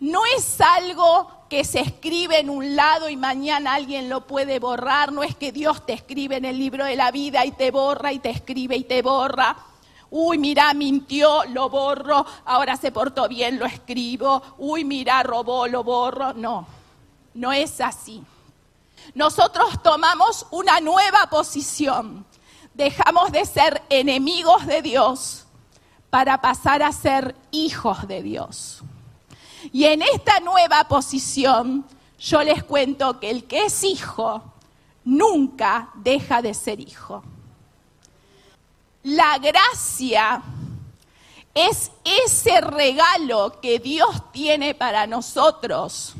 No 0.00 0.20
es 0.36 0.60
algo 0.60 1.30
que 1.48 1.64
se 1.64 1.80
escribe 1.80 2.38
en 2.38 2.50
un 2.50 2.76
lado 2.76 3.08
y 3.08 3.16
mañana 3.16 3.74
alguien 3.74 4.08
lo 4.08 4.26
puede 4.26 4.58
borrar. 4.58 5.12
No 5.12 5.22
es 5.22 5.34
que 5.34 5.52
Dios 5.52 5.84
te 5.86 5.92
escribe 5.92 6.36
en 6.36 6.44
el 6.44 6.58
libro 6.58 6.84
de 6.84 6.96
la 6.96 7.10
vida 7.10 7.44
y 7.44 7.52
te 7.52 7.70
borra 7.70 8.12
y 8.12 8.18
te 8.18 8.30
escribe 8.30 8.76
y 8.76 8.84
te 8.84 9.02
borra 9.02 9.56
Uy, 10.10 10.38
mira, 10.38 10.72
mintió, 10.72 11.44
lo 11.44 11.68
borro, 11.68 12.24
ahora 12.46 12.76
se 12.76 12.90
portó 12.90 13.28
bien, 13.28 13.58
lo 13.58 13.66
escribo. 13.66 14.42
Uy, 14.56 14.84
mira, 14.84 15.22
robó, 15.22 15.66
lo 15.66 15.84
borro. 15.84 16.32
No, 16.32 16.66
no 17.34 17.52
es 17.52 17.80
así. 17.80 18.22
nosotros 19.14 19.82
tomamos 19.82 20.46
una 20.50 20.80
nueva 20.80 21.28
posición. 21.28 22.24
Dejamos 22.72 23.32
de 23.32 23.44
ser 23.44 23.82
enemigos 23.90 24.66
de 24.66 24.82
Dios 24.82 25.44
para 26.10 26.40
pasar 26.40 26.82
a 26.82 26.92
ser 26.92 27.34
hijos 27.50 28.06
de 28.08 28.22
Dios. 28.22 28.82
Y 29.72 29.84
en 29.84 30.02
esta 30.02 30.40
nueva 30.40 30.84
posición, 30.88 31.84
yo 32.18 32.42
les 32.42 32.62
cuento 32.64 33.20
que 33.20 33.30
el 33.30 33.44
que 33.44 33.66
es 33.66 33.84
hijo 33.84 34.42
nunca 35.04 35.90
deja 35.94 36.42
de 36.42 36.54
ser 36.54 36.80
hijo. 36.80 37.22
La 39.02 39.38
gracia 39.38 40.42
es 41.54 41.90
ese 42.04 42.60
regalo 42.60 43.60
que 43.60 43.78
Dios 43.78 44.30
tiene 44.32 44.74
para 44.74 45.06
nosotros, 45.06 46.14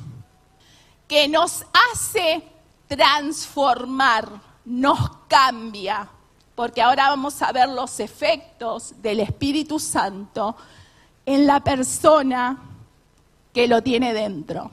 que 1.06 1.28
nos 1.28 1.64
hace 1.92 2.42
transformar, 2.86 4.28
nos 4.64 5.10
cambia, 5.28 6.08
porque 6.54 6.82
ahora 6.82 7.10
vamos 7.10 7.40
a 7.42 7.52
ver 7.52 7.68
los 7.68 8.00
efectos 8.00 9.00
del 9.02 9.20
Espíritu 9.20 9.78
Santo 9.78 10.56
en 11.24 11.46
la 11.46 11.60
persona 11.60 12.67
que 13.58 13.66
lo 13.66 13.82
tiene 13.82 14.14
dentro. 14.14 14.70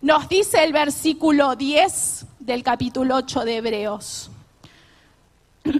Nos 0.00 0.28
dice 0.28 0.64
el 0.64 0.72
versículo 0.72 1.54
10 1.54 2.26
del 2.40 2.64
capítulo 2.64 3.14
8 3.14 3.44
de 3.44 3.56
Hebreos. 3.58 4.30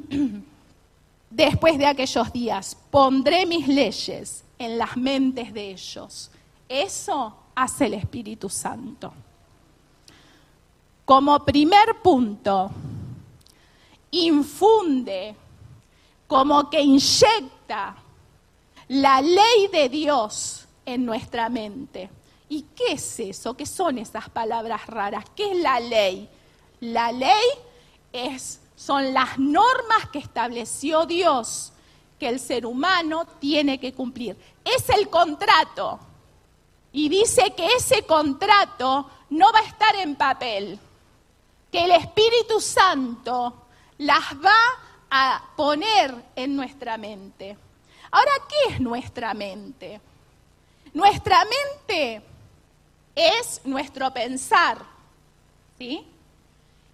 Después 1.30 1.76
de 1.76 1.86
aquellos 1.86 2.32
días, 2.32 2.76
pondré 2.92 3.46
mis 3.46 3.66
leyes 3.66 4.44
en 4.60 4.78
las 4.78 4.96
mentes 4.96 5.52
de 5.52 5.72
ellos. 5.72 6.30
Eso 6.68 7.34
hace 7.52 7.86
el 7.86 7.94
Espíritu 7.94 8.48
Santo. 8.48 9.12
Como 11.04 11.44
primer 11.44 12.00
punto, 12.00 12.70
infunde, 14.12 15.34
como 16.28 16.70
que 16.70 16.80
inyecta 16.80 17.96
la 18.86 19.20
ley 19.20 19.66
de 19.72 19.88
Dios 19.88 20.63
en 20.84 21.04
nuestra 21.04 21.48
mente. 21.48 22.10
¿Y 22.48 22.62
qué 22.74 22.92
es 22.92 23.20
eso? 23.20 23.56
¿Qué 23.56 23.66
son 23.66 23.98
esas 23.98 24.28
palabras 24.28 24.86
raras? 24.86 25.24
¿Qué 25.34 25.52
es 25.52 25.58
la 25.58 25.80
ley? 25.80 26.28
La 26.80 27.10
ley 27.12 27.46
es, 28.12 28.60
son 28.76 29.12
las 29.14 29.38
normas 29.38 30.08
que 30.12 30.18
estableció 30.18 31.06
Dios 31.06 31.72
que 32.18 32.28
el 32.28 32.38
ser 32.38 32.66
humano 32.66 33.26
tiene 33.40 33.78
que 33.80 33.92
cumplir. 33.92 34.36
Es 34.64 34.88
el 34.90 35.08
contrato. 35.08 35.98
Y 36.92 37.08
dice 37.08 37.52
que 37.56 37.66
ese 37.66 38.04
contrato 38.04 39.10
no 39.30 39.52
va 39.52 39.58
a 39.58 39.64
estar 39.64 39.96
en 39.96 40.14
papel, 40.14 40.78
que 41.72 41.84
el 41.84 41.90
Espíritu 41.90 42.60
Santo 42.60 43.66
las 43.98 44.34
va 44.34 44.54
a 45.10 45.42
poner 45.56 46.14
en 46.36 46.54
nuestra 46.54 46.96
mente. 46.96 47.56
Ahora, 48.12 48.30
¿qué 48.48 48.74
es 48.74 48.80
nuestra 48.80 49.34
mente? 49.34 50.00
Nuestra 50.94 51.42
mente 51.44 52.22
es 53.14 53.60
nuestro 53.64 54.12
pensar, 54.14 54.78
¿sí? 55.76 56.06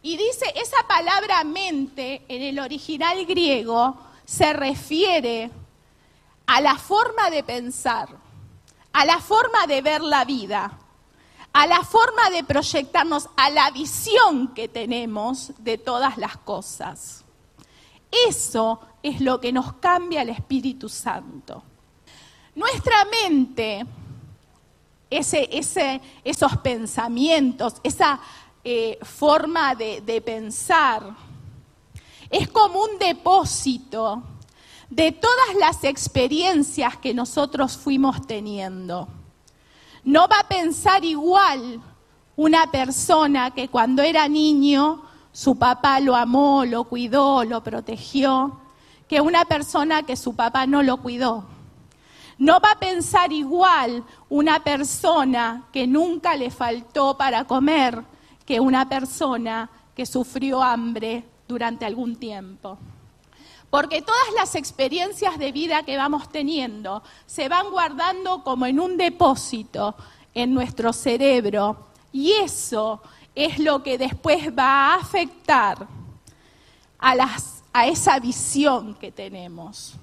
Y 0.03 0.17
dice, 0.17 0.47
esa 0.57 0.87
palabra 0.89 1.45
mente 1.45 2.23
en 2.27 2.43
el 2.43 2.59
original 2.59 3.27
griego 3.27 3.99
se 4.25 4.55
refiere 4.55 5.51
a 6.47 6.63
la 6.63 6.77
forma 6.77 7.29
de 7.29 7.43
pensar, 7.43 8.09
a 8.93 9.05
la 9.05 9.21
forma 9.21 9.67
de 9.67 9.83
ver 9.83 10.01
la 10.01 10.25
vida, 10.25 10.79
a 11.53 11.67
la 11.67 11.83
forma 11.85 12.31
de 12.31 12.43
proyectarnos, 12.43 13.29
a 13.37 13.51
la 13.51 13.71
visión 13.71 14.55
que 14.55 14.67
tenemos 14.67 15.53
de 15.59 15.77
todas 15.77 16.17
las 16.17 16.39
cosas. 16.39 17.23
Eso 18.27 18.81
es 19.03 19.21
lo 19.21 19.41
que 19.41 19.53
nos 19.53 19.75
cambia 19.75 20.23
el 20.23 20.31
Espíritu 20.31 20.89
Santo. 20.89 21.63
Nuestra 22.55 23.05
mente, 23.05 23.87
esos 25.09 26.57
pensamientos, 26.63 27.75
esa 27.83 28.21
eh, 28.63 28.99
forma 29.03 29.75
de 29.75 30.23
pensar, 30.25 31.03
es 32.29 32.49
como 32.49 32.83
un 32.83 32.99
depósito 32.99 34.23
de 34.89 35.13
todas 35.13 35.55
las 35.59 35.85
experiencias 35.85 36.97
que 36.97 37.15
nosotros 37.15 37.77
fuimos 37.77 38.27
teniendo. 38.27 39.09
No 40.05 40.27
va 40.29 40.41
a 40.41 40.49
pensar 40.49 41.05
igual 41.05 41.81
una 42.37 42.71
persona 42.71 43.51
que 43.53 43.69
cuando 43.69 44.03
era 44.03 44.27
niño 44.29 45.03
su 45.33 45.57
papá 45.57 46.01
lo 46.01 46.17
amó, 46.17 46.65
lo 46.65 46.85
cuidó, 46.85 47.45
lo 47.45 47.63
protegió, 47.63 48.59
que 49.07 49.21
una 49.21 49.45
persona 49.45 50.03
que 50.03 50.17
su 50.17 50.35
papá 50.35 50.67
no 50.67 50.83
lo 50.83 50.97
cuidó. 50.97 51.45
No 52.41 52.59
va 52.59 52.73
a 52.73 52.79
pensar 52.79 53.33
igual 53.33 54.03
una 54.31 54.65
persona 54.65 55.69
que 55.71 55.87
nunca 55.87 56.35
le 56.37 56.51
faltó 56.51 57.17
para 57.17 57.45
comer 57.45 58.03
que 58.47 58.59
una 58.59 58.89
persona 58.89 59.69
que 59.95 60.07
sufrió 60.07 60.63
hambre 60.63 61.23
durante 61.47 61.85
algún 61.85 62.17
tiempo. 62.17 62.79
Porque 63.69 64.01
todas 64.01 64.33
las 64.35 64.55
experiencias 64.55 65.39
de 65.39 65.53
vida 65.53 65.83
que 65.83 65.99
vamos 65.99 66.31
teniendo 66.31 67.03
se 67.27 67.51
van 67.51 67.71
guardando 67.71 68.43
como 68.43 68.65
en 68.65 68.81
un 68.81 68.97
depósito 68.97 69.95
en 70.33 70.55
nuestro 70.55 70.95
cerebro 70.95 71.89
y 72.11 72.33
eso 72.33 73.03
es 73.35 73.59
lo 73.59 73.83
que 73.83 73.99
después 73.99 74.49
va 74.59 74.95
a 74.95 74.95
afectar 74.95 75.87
a, 76.99 77.87
esa 77.87 78.19
visión 78.19 78.95
que 78.95 79.13
tenemos. 79.13 79.95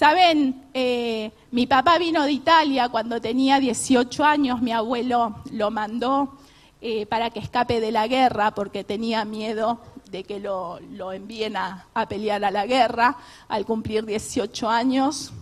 Saben, 0.00 0.64
eh, 0.72 1.30
mi 1.50 1.66
papá 1.66 1.98
vino 1.98 2.24
de 2.24 2.32
Italia 2.32 2.88
cuando 2.88 3.20
tenía 3.20 3.60
18 3.60 4.24
años, 4.24 4.62
mi 4.62 4.72
abuelo 4.72 5.42
lo 5.52 5.70
mandó 5.70 6.38
eh, 6.80 7.04
para 7.04 7.28
que 7.28 7.38
escape 7.38 7.82
de 7.82 7.92
la 7.92 8.06
guerra 8.06 8.52
porque 8.52 8.82
tenía 8.82 9.26
miedo 9.26 9.78
de 10.10 10.24
que 10.24 10.40
lo, 10.40 10.80
envíen 11.12 11.54
a, 11.54 11.86
pelear 12.08 12.42
a 12.46 12.50
la 12.50 12.64
guerra 12.64 13.18
al 13.46 13.66
cumplir 13.66 14.06
18 14.06 14.70
años. 14.70 15.34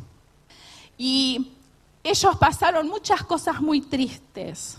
Y 0.96 1.52
ellos 2.02 2.36
pasaron 2.36 2.88
muchas 2.88 3.22
cosas 3.22 3.60
muy 3.60 3.80
tristes. 3.80 4.78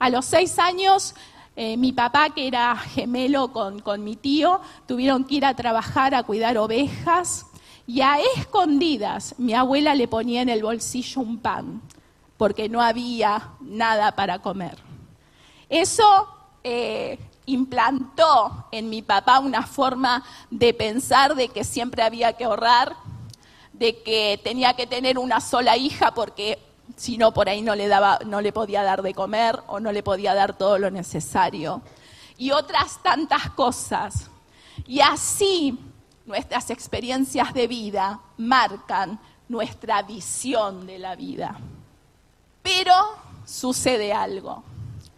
A 0.00 0.10
los 0.10 0.24
seis 0.24 0.58
años, 0.58 1.14
eh, 1.54 1.76
mi 1.76 1.92
papá, 1.92 2.30
que 2.30 2.48
era 2.48 2.74
gemelo 2.74 3.52
con, 3.52 3.78
con 3.78 4.02
mi 4.02 4.16
tío, 4.16 4.60
tuvieron 4.88 5.22
que 5.22 5.36
ir 5.36 5.44
a 5.44 5.54
trabajar 5.54 6.12
a 6.12 6.24
cuidar 6.24 6.58
ovejas 6.58 7.46
y 7.86 8.00
a 8.00 8.18
escondidas 8.36 9.34
mi 9.38 9.54
abuela 9.54 9.94
le 9.94 10.08
ponía 10.08 10.42
en 10.42 10.48
el 10.48 10.62
bolsillo 10.62 11.20
un 11.20 11.38
pan 11.38 11.80
porque 12.36 12.68
no 12.68 12.82
había 12.82 13.50
nada 13.60 14.12
para 14.14 14.40
comer. 14.40 14.76
Eso 15.68 16.28
eh, 16.62 17.18
implantó 17.46 18.66
en 18.72 18.90
mi 18.90 19.02
papá 19.02 19.38
una 19.38 19.66
forma 19.66 20.24
de 20.50 20.74
pensar 20.74 21.34
de 21.34 21.48
que 21.48 21.64
siempre 21.64 22.02
había 22.02 22.34
que 22.34 22.44
ahorrar, 22.44 22.94
de 23.72 24.02
que 24.02 24.40
tenía 24.42 24.74
que 24.74 24.86
tener 24.86 25.18
una 25.18 25.40
sola 25.40 25.76
hija 25.76 26.12
porque 26.12 26.58
si 26.96 27.16
no 27.18 27.32
por 27.32 27.48
ahí 27.48 27.62
no 27.62 27.74
le 27.74 27.88
daba, 27.88 28.18
no 28.26 28.40
le 28.40 28.52
podía 28.52 28.82
dar 28.82 29.02
de 29.02 29.14
comer 29.14 29.60
o 29.66 29.80
no 29.80 29.92
le 29.92 30.02
podía 30.02 30.34
dar 30.34 30.56
todo 30.56 30.78
lo 30.78 30.90
necesario. 30.90 31.82
Y 32.36 32.50
otras 32.50 33.02
tantas 33.02 33.50
cosas. 33.50 34.30
Y 34.86 35.00
así 35.00 35.78
nuestras 36.26 36.70
experiencias 36.70 37.54
de 37.54 37.66
vida 37.66 38.20
marcan 38.36 39.18
nuestra 39.48 40.02
visión 40.02 40.86
de 40.86 40.98
la 40.98 41.14
vida. 41.14 41.56
Pero 42.62 42.92
sucede 43.44 44.12
algo. 44.12 44.64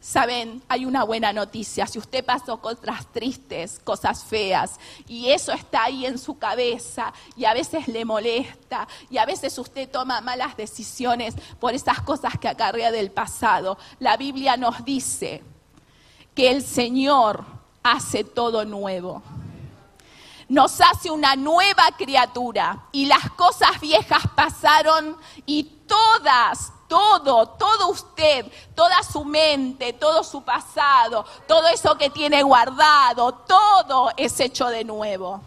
Saben, 0.00 0.62
hay 0.68 0.84
una 0.84 1.04
buena 1.04 1.32
noticia. 1.32 1.86
Si 1.86 1.98
usted 1.98 2.24
pasó 2.24 2.58
cosas 2.58 3.06
tristes, 3.12 3.80
cosas 3.82 4.22
feas, 4.24 4.78
y 5.06 5.28
eso 5.28 5.52
está 5.52 5.84
ahí 5.84 6.06
en 6.06 6.18
su 6.18 6.38
cabeza, 6.38 7.12
y 7.36 7.44
a 7.44 7.52
veces 7.52 7.88
le 7.88 8.04
molesta, 8.04 8.86
y 9.10 9.18
a 9.18 9.26
veces 9.26 9.58
usted 9.58 9.90
toma 9.90 10.20
malas 10.20 10.56
decisiones 10.56 11.34
por 11.58 11.74
esas 11.74 12.00
cosas 12.02 12.38
que 12.38 12.48
acarrea 12.48 12.90
del 12.90 13.10
pasado, 13.10 13.76
la 13.98 14.16
Biblia 14.16 14.56
nos 14.56 14.84
dice 14.84 15.42
que 16.34 16.50
el 16.50 16.62
Señor 16.62 17.44
hace 17.82 18.24
todo 18.24 18.64
nuevo 18.64 19.22
nos 20.48 20.80
hace 20.80 21.10
una 21.10 21.36
nueva 21.36 21.84
criatura 21.96 22.86
y 22.92 23.06
las 23.06 23.30
cosas 23.32 23.78
viejas 23.80 24.22
pasaron 24.34 25.16
y 25.44 25.64
todas, 25.86 26.72
todo, 26.88 27.48
todo 27.50 27.88
usted, 27.88 28.46
toda 28.74 29.02
su 29.02 29.24
mente, 29.24 29.92
todo 29.92 30.24
su 30.24 30.42
pasado, 30.42 31.24
todo 31.46 31.68
eso 31.68 31.96
que 31.98 32.10
tiene 32.10 32.42
guardado, 32.42 33.32
todo 33.32 34.10
es 34.16 34.40
hecho 34.40 34.68
de 34.68 34.84
nuevo. 34.84 35.42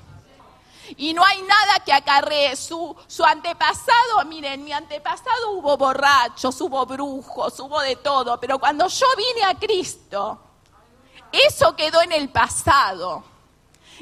Y 0.97 1.13
no 1.13 1.23
hay 1.23 1.41
nada 1.41 1.79
que 1.85 1.93
acarree 1.93 2.55
su, 2.55 2.95
su 3.07 3.23
antepasado. 3.23 4.25
Miren, 4.25 4.63
mi 4.63 4.73
antepasado 4.73 5.51
hubo 5.51 5.77
borrachos, 5.77 6.59
hubo 6.59 6.85
brujos, 6.85 7.57
hubo 7.61 7.79
de 7.79 7.95
todo. 7.95 8.37
Pero 8.41 8.59
cuando 8.59 8.87
yo 8.87 9.05
vine 9.15 9.45
a 9.45 9.55
Cristo, 9.55 10.37
eso 11.31 11.75
quedó 11.77 12.01
en 12.01 12.11
el 12.11 12.29
pasado. 12.29 13.30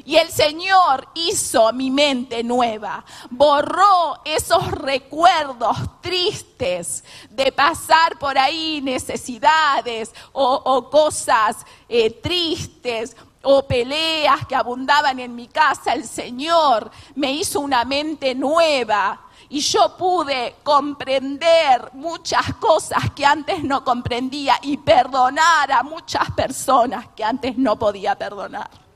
Y 0.05 0.15
el 0.15 0.29
Señor 0.29 1.07
hizo 1.13 1.71
mi 1.73 1.91
mente 1.91 2.43
nueva, 2.43 3.03
borró 3.29 4.21
esos 4.25 4.69
recuerdos 4.71 5.77
tristes 6.01 7.03
de 7.29 7.51
pasar 7.51 8.17
por 8.17 8.37
ahí 8.37 8.81
necesidades 8.81 10.13
o, 10.31 10.89
cosas 10.89 11.57
eh, 11.87 12.09
tristes 12.11 13.15
o 13.41 13.65
peleas 13.65 14.45
que 14.45 14.55
abundaban 14.55 15.19
en 15.19 15.35
mi 15.35 15.47
casa. 15.47 15.93
El 15.93 16.05
Señor 16.05 16.91
me 17.15 17.31
hizo 17.31 17.59
una 17.59 17.85
mente 17.85 18.35
nueva 18.35 19.21
y 19.49 19.61
yo 19.61 19.95
pude 19.97 20.55
comprender 20.63 21.89
muchas 21.93 22.53
cosas 22.55 23.11
que 23.15 23.25
antes 23.25 23.63
no 23.63 23.83
comprendía 23.83 24.55
y 24.61 24.77
perdonar 24.77 25.71
a 25.71 25.83
muchas 25.83 26.29
personas 26.31 27.07
que 27.15 27.23
antes 27.23 27.57
no 27.57 27.77
podía 27.77 28.15
perdonar. 28.15 28.88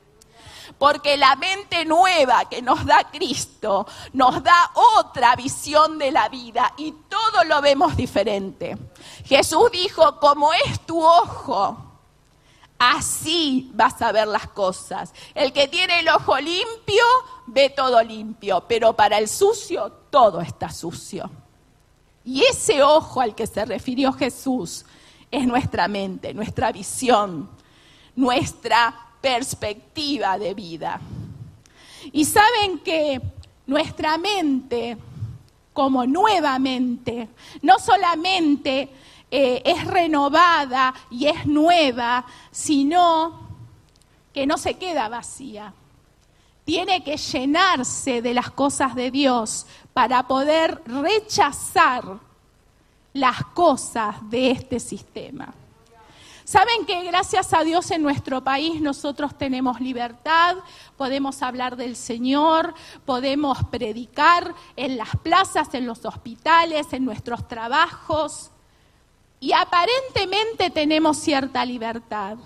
Porque 0.78 1.16
la 1.16 1.36
mente 1.36 1.84
nueva 1.84 2.48
que 2.48 2.60
nos 2.60 2.84
da 2.84 3.10
Cristo 3.10 3.86
nos 4.12 4.42
da 4.42 4.70
otra 4.98 5.36
visión 5.36 5.98
de 5.98 6.10
la 6.10 6.28
vida 6.28 6.74
y 6.76 6.92
todo 7.08 7.44
lo 7.44 7.62
vemos 7.62 7.96
diferente. 7.96 8.76
Jesús 9.24 9.70
dijo, 9.70 10.18
como 10.20 10.52
es 10.52 10.80
tu 10.80 11.02
ojo, 11.02 11.76
así 12.78 13.70
vas 13.72 14.00
a 14.02 14.12
ver 14.12 14.28
las 14.28 14.48
cosas. 14.48 15.12
El 15.34 15.52
que 15.52 15.68
tiene 15.68 16.00
el 16.00 16.08
ojo 16.08 16.36
limpio, 16.38 17.04
ve 17.46 17.70
todo 17.70 18.02
limpio, 18.02 18.64
pero 18.66 18.94
para 18.94 19.18
el 19.18 19.28
sucio, 19.28 19.90
todo 20.10 20.40
está 20.40 20.70
sucio. 20.70 21.30
Y 22.24 22.42
ese 22.44 22.82
ojo 22.82 23.20
al 23.20 23.34
que 23.34 23.46
se 23.46 23.64
refirió 23.64 24.12
Jesús 24.12 24.86
es 25.30 25.46
nuestra 25.46 25.88
mente, 25.88 26.32
nuestra 26.32 26.72
visión, 26.72 27.50
nuestra 28.16 28.94
perspectiva 29.24 30.38
de 30.38 30.52
vida. 30.52 31.00
Y 32.12 32.26
saben 32.26 32.80
que 32.80 33.18
nuestra 33.66 34.18
mente, 34.18 34.98
como 35.72 36.04
nuevamente, 36.04 37.30
no 37.62 37.78
solamente 37.78 38.90
eh, 39.30 39.62
es 39.64 39.86
renovada 39.86 40.92
y 41.10 41.24
es 41.24 41.46
nueva, 41.46 42.26
sino 42.50 43.48
que 44.34 44.46
no 44.46 44.58
se 44.58 44.74
queda 44.74 45.08
vacía. 45.08 45.72
Tiene 46.66 47.02
que 47.02 47.16
llenarse 47.16 48.20
de 48.20 48.34
las 48.34 48.50
cosas 48.50 48.94
de 48.94 49.10
Dios 49.10 49.66
para 49.94 50.28
poder 50.28 50.82
rechazar 50.84 52.18
las 53.14 53.42
cosas 53.54 54.16
de 54.28 54.50
este 54.50 54.78
sistema. 54.78 55.54
Saben 56.44 56.84
que 56.84 57.02
gracias 57.04 57.54
a 57.54 57.64
Dios 57.64 57.90
en 57.90 58.02
nuestro 58.02 58.44
país 58.44 58.78
nosotros 58.78 59.36
tenemos 59.36 59.80
libertad, 59.80 60.56
podemos 60.98 61.40
hablar 61.40 61.74
del 61.74 61.96
Señor, 61.96 62.74
podemos 63.06 63.64
predicar 63.70 64.54
en 64.76 64.98
las 64.98 65.08
plazas, 65.22 65.72
en 65.72 65.86
los 65.86 66.04
hospitales, 66.04 66.92
en 66.92 67.06
nuestros 67.06 67.48
trabajos. 67.48 68.50
Y 69.40 69.52
aparentemente 69.52 70.68
tenemos 70.68 71.16
cierta 71.16 71.64
libertad, 71.64 72.36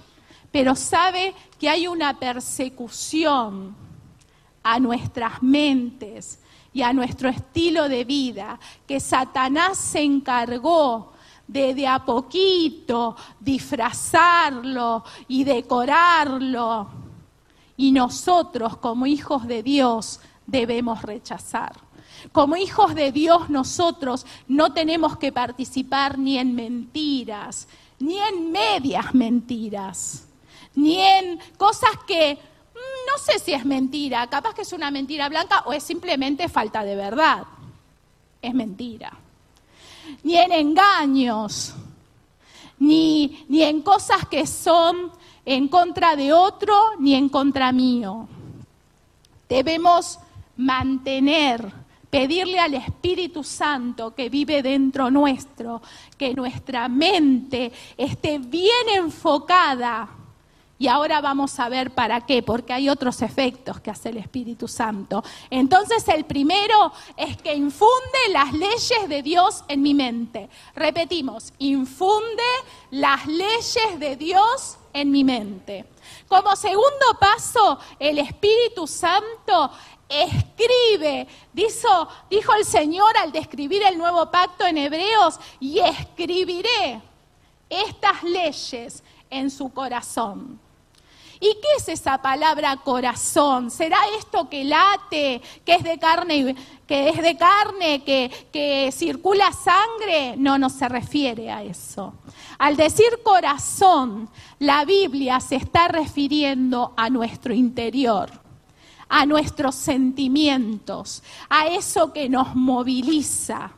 pero 0.52 0.76
sabe 0.76 1.34
que 1.58 1.68
hay 1.68 1.88
una 1.88 2.20
persecución 2.20 3.74
a 4.62 4.78
nuestras 4.78 5.42
mentes 5.42 6.38
y 6.72 6.82
a 6.82 6.92
nuestro 6.92 7.28
estilo 7.28 7.88
de 7.88 8.04
vida 8.04 8.60
que 8.86 9.00
Satanás 9.00 9.76
se 9.76 10.02
encargó 10.02 11.17
de 11.48 11.74
de 11.74 11.86
a 11.86 12.04
poquito 12.04 13.16
disfrazarlo 13.40 15.02
y 15.26 15.44
decorarlo. 15.44 16.88
Y 17.76 17.90
nosotros 17.90 18.76
como 18.76 19.06
hijos 19.06 19.46
de 19.46 19.62
Dios 19.62 20.20
debemos 20.46 21.02
rechazar. 21.02 21.72
Como 22.32 22.56
hijos 22.56 22.94
de 22.94 23.12
Dios 23.12 23.48
nosotros 23.48 24.26
no 24.46 24.72
tenemos 24.72 25.16
que 25.16 25.32
participar 25.32 26.18
ni 26.18 26.38
en 26.38 26.54
mentiras, 26.54 27.66
ni 27.98 28.18
en 28.18 28.52
medias 28.52 29.14
mentiras, 29.14 30.26
ni 30.74 31.00
en 31.00 31.38
cosas 31.56 31.90
que 32.06 32.34
mm, 32.34 33.10
no 33.10 33.18
sé 33.18 33.38
si 33.38 33.52
es 33.54 33.64
mentira, 33.64 34.26
capaz 34.26 34.54
que 34.54 34.62
es 34.62 34.72
una 34.72 34.90
mentira 34.90 35.28
blanca 35.28 35.62
o 35.64 35.72
es 35.72 35.82
simplemente 35.82 36.48
falta 36.48 36.84
de 36.84 36.96
verdad. 36.96 37.44
Es 38.42 38.54
mentira 38.54 39.12
ni 40.22 40.36
en 40.36 40.52
engaños, 40.52 41.74
ni, 42.78 43.44
ni 43.48 43.62
en 43.62 43.82
cosas 43.82 44.26
que 44.26 44.46
son 44.46 45.10
en 45.44 45.68
contra 45.68 46.14
de 46.16 46.32
otro, 46.32 46.74
ni 46.98 47.14
en 47.14 47.28
contra 47.28 47.72
mío. 47.72 48.28
Debemos 49.48 50.18
mantener, 50.58 51.72
pedirle 52.10 52.58
al 52.58 52.74
Espíritu 52.74 53.42
Santo 53.42 54.14
que 54.14 54.28
vive 54.28 54.62
dentro 54.62 55.10
nuestro, 55.10 55.80
que 56.16 56.34
nuestra 56.34 56.88
mente 56.88 57.72
esté 57.96 58.38
bien 58.38 58.88
enfocada 58.94 60.17
y 60.78 60.86
ahora 60.86 61.20
vamos 61.20 61.58
a 61.58 61.68
ver 61.68 61.90
para 61.90 62.20
qué, 62.24 62.42
porque 62.42 62.72
hay 62.72 62.88
otros 62.88 63.20
efectos 63.22 63.80
que 63.80 63.90
hace 63.90 64.10
el 64.10 64.18
Espíritu 64.18 64.68
Santo. 64.68 65.24
Entonces 65.50 66.06
el 66.08 66.24
primero 66.24 66.92
es 67.16 67.36
que 67.36 67.54
infunde 67.54 68.18
las 68.30 68.52
leyes 68.52 69.08
de 69.08 69.22
Dios 69.22 69.64
en 69.66 69.82
mi 69.82 69.92
mente. 69.94 70.48
Repetimos, 70.76 71.52
infunde 71.58 72.42
las 72.92 73.26
leyes 73.26 73.98
de 73.98 74.16
Dios 74.16 74.78
en 74.92 75.10
mi 75.10 75.24
mente. 75.24 75.84
Como 76.28 76.54
segundo 76.54 77.18
paso, 77.18 77.78
el 77.98 78.18
Espíritu 78.18 78.86
Santo 78.86 79.72
escribe, 80.08 81.26
dijo, 81.52 82.08
dijo 82.30 82.54
el 82.54 82.64
Señor 82.64 83.16
al 83.16 83.32
describir 83.32 83.82
el 83.82 83.98
nuevo 83.98 84.30
pacto 84.30 84.64
en 84.64 84.78
Hebreos, 84.78 85.38
y 85.58 85.80
escribiré 85.80 87.02
estas 87.68 88.22
leyes 88.22 89.02
en 89.28 89.50
su 89.50 89.70
corazón. 89.72 90.60
¿Y 91.40 91.54
qué 91.54 91.68
es 91.76 91.88
esa 91.88 92.20
palabra 92.20 92.76
corazón? 92.78 93.70
¿Será 93.70 93.98
esto 94.18 94.48
que 94.48 94.64
late, 94.64 95.40
que 95.64 95.74
es 95.74 95.84
de 95.84 95.98
carne, 95.98 96.56
que 96.86 97.10
es 97.10 97.22
de 97.22 97.36
carne, 97.36 98.02
que, 98.02 98.48
que 98.52 98.90
circula 98.92 99.52
sangre? 99.52 100.34
No, 100.36 100.58
no 100.58 100.68
se 100.68 100.88
refiere 100.88 101.50
a 101.50 101.62
eso. 101.62 102.14
Al 102.58 102.76
decir 102.76 103.20
corazón, 103.22 104.28
la 104.58 104.84
Biblia 104.84 105.38
se 105.38 105.56
está 105.56 105.86
refiriendo 105.86 106.92
a 106.96 107.08
nuestro 107.08 107.54
interior, 107.54 108.30
a 109.08 109.24
nuestros 109.24 109.76
sentimientos, 109.76 111.22
a 111.48 111.68
eso 111.68 112.12
que 112.12 112.28
nos 112.28 112.56
moviliza, 112.56 113.70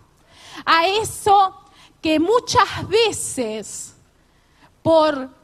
a 0.64 0.86
eso 0.86 1.56
que 2.00 2.18
muchas 2.18 2.88
veces 2.88 3.94
por 4.82 5.39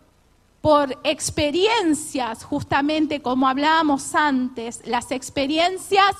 por 0.67 0.99
experiencias, 1.05 2.43
justamente 2.43 3.23
como 3.23 3.47
hablábamos 3.47 4.17
antes, 4.17 4.83
las 4.85 5.13
experiencias 5.13 6.11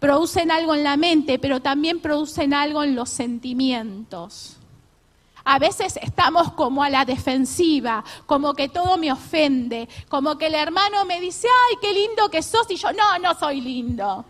producen 0.00 0.50
algo 0.50 0.74
en 0.74 0.82
la 0.82 0.96
mente, 0.96 1.38
pero 1.38 1.62
también 1.62 2.00
producen 2.00 2.54
algo 2.54 2.82
en 2.82 2.96
los 2.96 3.08
sentimientos. 3.08 4.56
A 5.44 5.60
veces 5.60 5.96
estamos 6.02 6.54
como 6.54 6.82
a 6.82 6.90
la 6.90 7.04
defensiva, 7.04 8.02
como 8.26 8.54
que 8.54 8.68
todo 8.68 8.96
me 8.96 9.12
ofende, 9.12 9.88
como 10.08 10.36
que 10.38 10.48
el 10.48 10.56
hermano 10.56 11.04
me 11.04 11.20
dice, 11.20 11.46
ay, 11.46 11.76
qué 11.80 11.92
lindo 11.92 12.28
que 12.30 12.42
sos, 12.42 12.68
y 12.70 12.74
yo, 12.74 12.92
no, 12.92 13.20
no 13.20 13.38
soy 13.38 13.60
lindo. 13.60 14.24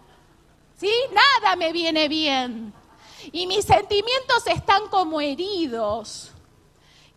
¿Sí? 0.78 0.92
Nada 1.10 1.56
me 1.56 1.72
viene 1.72 2.06
bien. 2.08 2.70
Y 3.32 3.46
mis 3.46 3.64
sentimientos 3.64 4.46
están 4.46 4.88
como 4.90 5.22
heridos. 5.22 6.33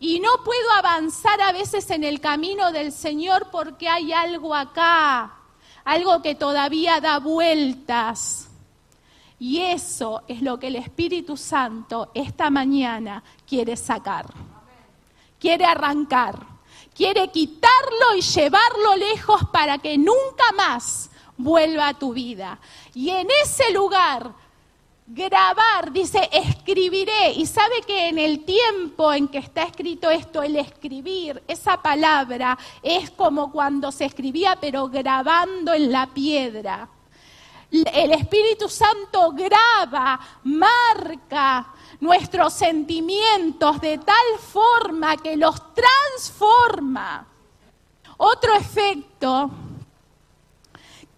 Y 0.00 0.20
no 0.20 0.30
puedo 0.44 0.70
avanzar 0.72 1.40
a 1.40 1.52
veces 1.52 1.90
en 1.90 2.04
el 2.04 2.20
camino 2.20 2.70
del 2.70 2.92
Señor 2.92 3.48
porque 3.50 3.88
hay 3.88 4.12
algo 4.12 4.54
acá, 4.54 5.34
algo 5.84 6.22
que 6.22 6.34
todavía 6.34 7.00
da 7.00 7.18
vueltas. 7.18 8.48
Y 9.40 9.60
eso 9.60 10.22
es 10.28 10.42
lo 10.42 10.58
que 10.58 10.68
el 10.68 10.76
Espíritu 10.76 11.36
Santo 11.36 12.10
esta 12.14 12.50
mañana 12.50 13.22
quiere 13.46 13.76
sacar, 13.76 14.26
quiere 15.38 15.64
arrancar, 15.64 16.46
quiere 16.94 17.30
quitarlo 17.30 18.14
y 18.16 18.20
llevarlo 18.20 18.96
lejos 18.96 19.40
para 19.52 19.78
que 19.78 19.96
nunca 19.96 20.52
más 20.56 21.10
vuelva 21.36 21.88
a 21.88 21.94
tu 21.94 22.12
vida. 22.12 22.58
Y 22.94 23.10
en 23.10 23.28
ese 23.42 23.72
lugar 23.72 24.32
grabar, 25.08 25.90
dice, 25.90 26.28
escribiré. 26.30 27.32
Y 27.32 27.46
sabe 27.46 27.80
que 27.86 28.08
en 28.08 28.18
el 28.18 28.44
tiempo 28.44 29.12
en 29.12 29.28
que 29.28 29.38
está 29.38 29.62
escrito 29.62 30.10
esto, 30.10 30.42
el 30.42 30.56
escribir, 30.56 31.42
esa 31.48 31.80
palabra 31.80 32.58
es 32.82 33.10
como 33.10 33.50
cuando 33.50 33.90
se 33.90 34.04
escribía, 34.04 34.58
pero 34.60 34.88
grabando 34.88 35.72
en 35.72 35.90
la 35.90 36.06
piedra. 36.06 36.88
El 37.70 38.12
Espíritu 38.12 38.68
Santo 38.68 39.32
graba, 39.32 40.18
marca 40.44 41.74
nuestros 42.00 42.54
sentimientos 42.54 43.80
de 43.80 43.98
tal 43.98 44.38
forma 44.40 45.16
que 45.16 45.36
los 45.36 45.74
transforma. 45.74 47.26
Otro 48.16 48.54
efecto 48.54 49.50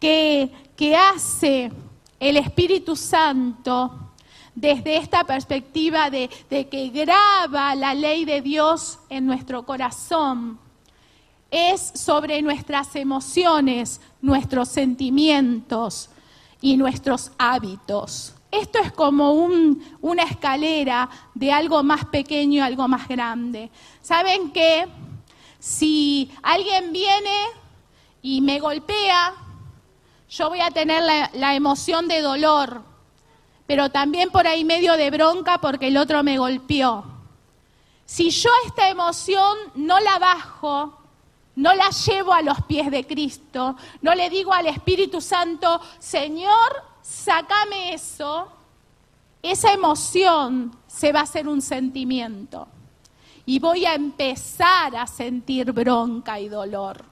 que, 0.00 0.72
que 0.76 0.96
hace 0.96 1.70
el 2.20 2.36
Espíritu 2.36 2.94
Santo 2.94 4.10
desde 4.54 4.96
esta 4.96 5.24
perspectiva 5.24 6.10
de, 6.10 6.28
que 6.48 6.90
graba 6.90 7.74
la 7.74 7.94
ley 7.94 8.24
de 8.24 8.42
Dios 8.42 8.98
en 9.08 9.26
nuestro 9.26 9.64
corazón, 9.64 10.58
es 11.50 11.92
sobre 11.94 12.42
nuestras 12.42 12.94
emociones, 12.94 14.00
nuestros 14.20 14.68
sentimientos 14.68 16.10
y 16.60 16.76
nuestros 16.76 17.32
hábitos. 17.38 18.34
Esto 18.50 18.78
es 18.80 18.92
como 18.92 19.32
un, 19.32 19.82
una 20.00 20.24
escalera 20.24 21.08
de 21.34 21.50
algo 21.50 21.82
más 21.82 22.04
pequeño 22.04 22.62
a 22.62 22.66
algo 22.66 22.86
más 22.86 23.08
grande. 23.08 23.70
¿Saben 24.02 24.50
que 24.52 24.86
si 25.58 26.30
alguien 26.42 26.92
viene 26.92 27.36
y 28.22 28.40
me 28.40 28.60
golpea, 28.60 29.34
yo 30.30 30.48
voy 30.48 30.60
a 30.60 30.70
tener 30.70 31.02
la, 31.32 31.54
emoción 31.54 32.06
de 32.06 32.20
dolor, 32.20 32.82
pero 33.66 33.90
también 33.90 34.30
por 34.30 34.46
ahí 34.46 34.64
medio 34.64 34.96
de 34.96 35.10
bronca 35.10 35.58
porque 35.58 35.88
el 35.88 35.96
otro 35.96 36.22
me 36.22 36.38
golpeó. 36.38 37.04
Si 38.06 38.30
yo 38.30 38.50
esta 38.66 38.88
emoción 38.88 39.58
no 39.74 39.98
la 39.98 40.18
bajo, 40.20 40.98
no 41.56 41.74
la 41.74 41.90
llevo 41.90 42.32
a 42.32 42.42
los 42.42 42.62
pies 42.62 42.92
de 42.92 43.06
Cristo, 43.06 43.76
no 44.02 44.14
le 44.14 44.30
digo 44.30 44.52
al 44.52 44.68
Espíritu 44.68 45.20
Santo, 45.20 45.80
Señor, 45.98 46.84
sácame 47.02 47.94
eso, 47.94 48.48
esa 49.42 49.72
emoción 49.72 50.76
se 50.86 51.12
va 51.12 51.20
a 51.20 51.24
hacer 51.24 51.48
un 51.48 51.60
sentimiento 51.60 52.68
y 53.46 53.58
voy 53.58 53.84
a 53.84 53.94
empezar 53.94 54.94
a 54.94 55.08
sentir 55.08 55.72
bronca 55.72 56.38
y 56.38 56.48
dolor. 56.48 57.09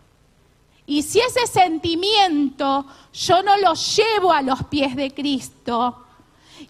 Y 0.88 1.02
si 1.02 1.20
ese 1.20 1.46
sentimiento 1.46 2.86
yo 3.12 3.42
no 3.42 3.58
lo 3.58 3.74
llevo 3.74 4.32
a 4.32 4.40
los 4.40 4.64
pies 4.64 4.96
de 4.96 5.12
Cristo 5.12 6.06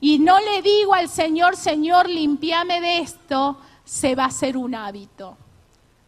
y 0.00 0.18
no 0.18 0.40
le 0.40 0.61
digo 0.61 0.92
al 0.92 1.09
Señor, 1.09 1.54
Señor, 1.54 2.09
limpiame 2.09 2.81
de 2.81 2.98
esto, 2.98 3.59
se 3.85 4.16
va 4.16 4.24
a 4.24 4.26
hacer 4.26 4.57
un 4.57 4.74
hábito. 4.74 5.37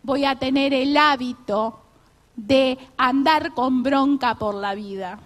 Voy 0.03 0.25
a 0.25 0.37
tener 0.37 0.75
el 0.75 0.97
hábito 0.97 1.83
de 2.35 2.77
andar 2.97 3.55
con 3.55 3.85
bronca 3.85 4.35
por 4.35 4.57
la 4.57 4.75
vida. 4.75 5.17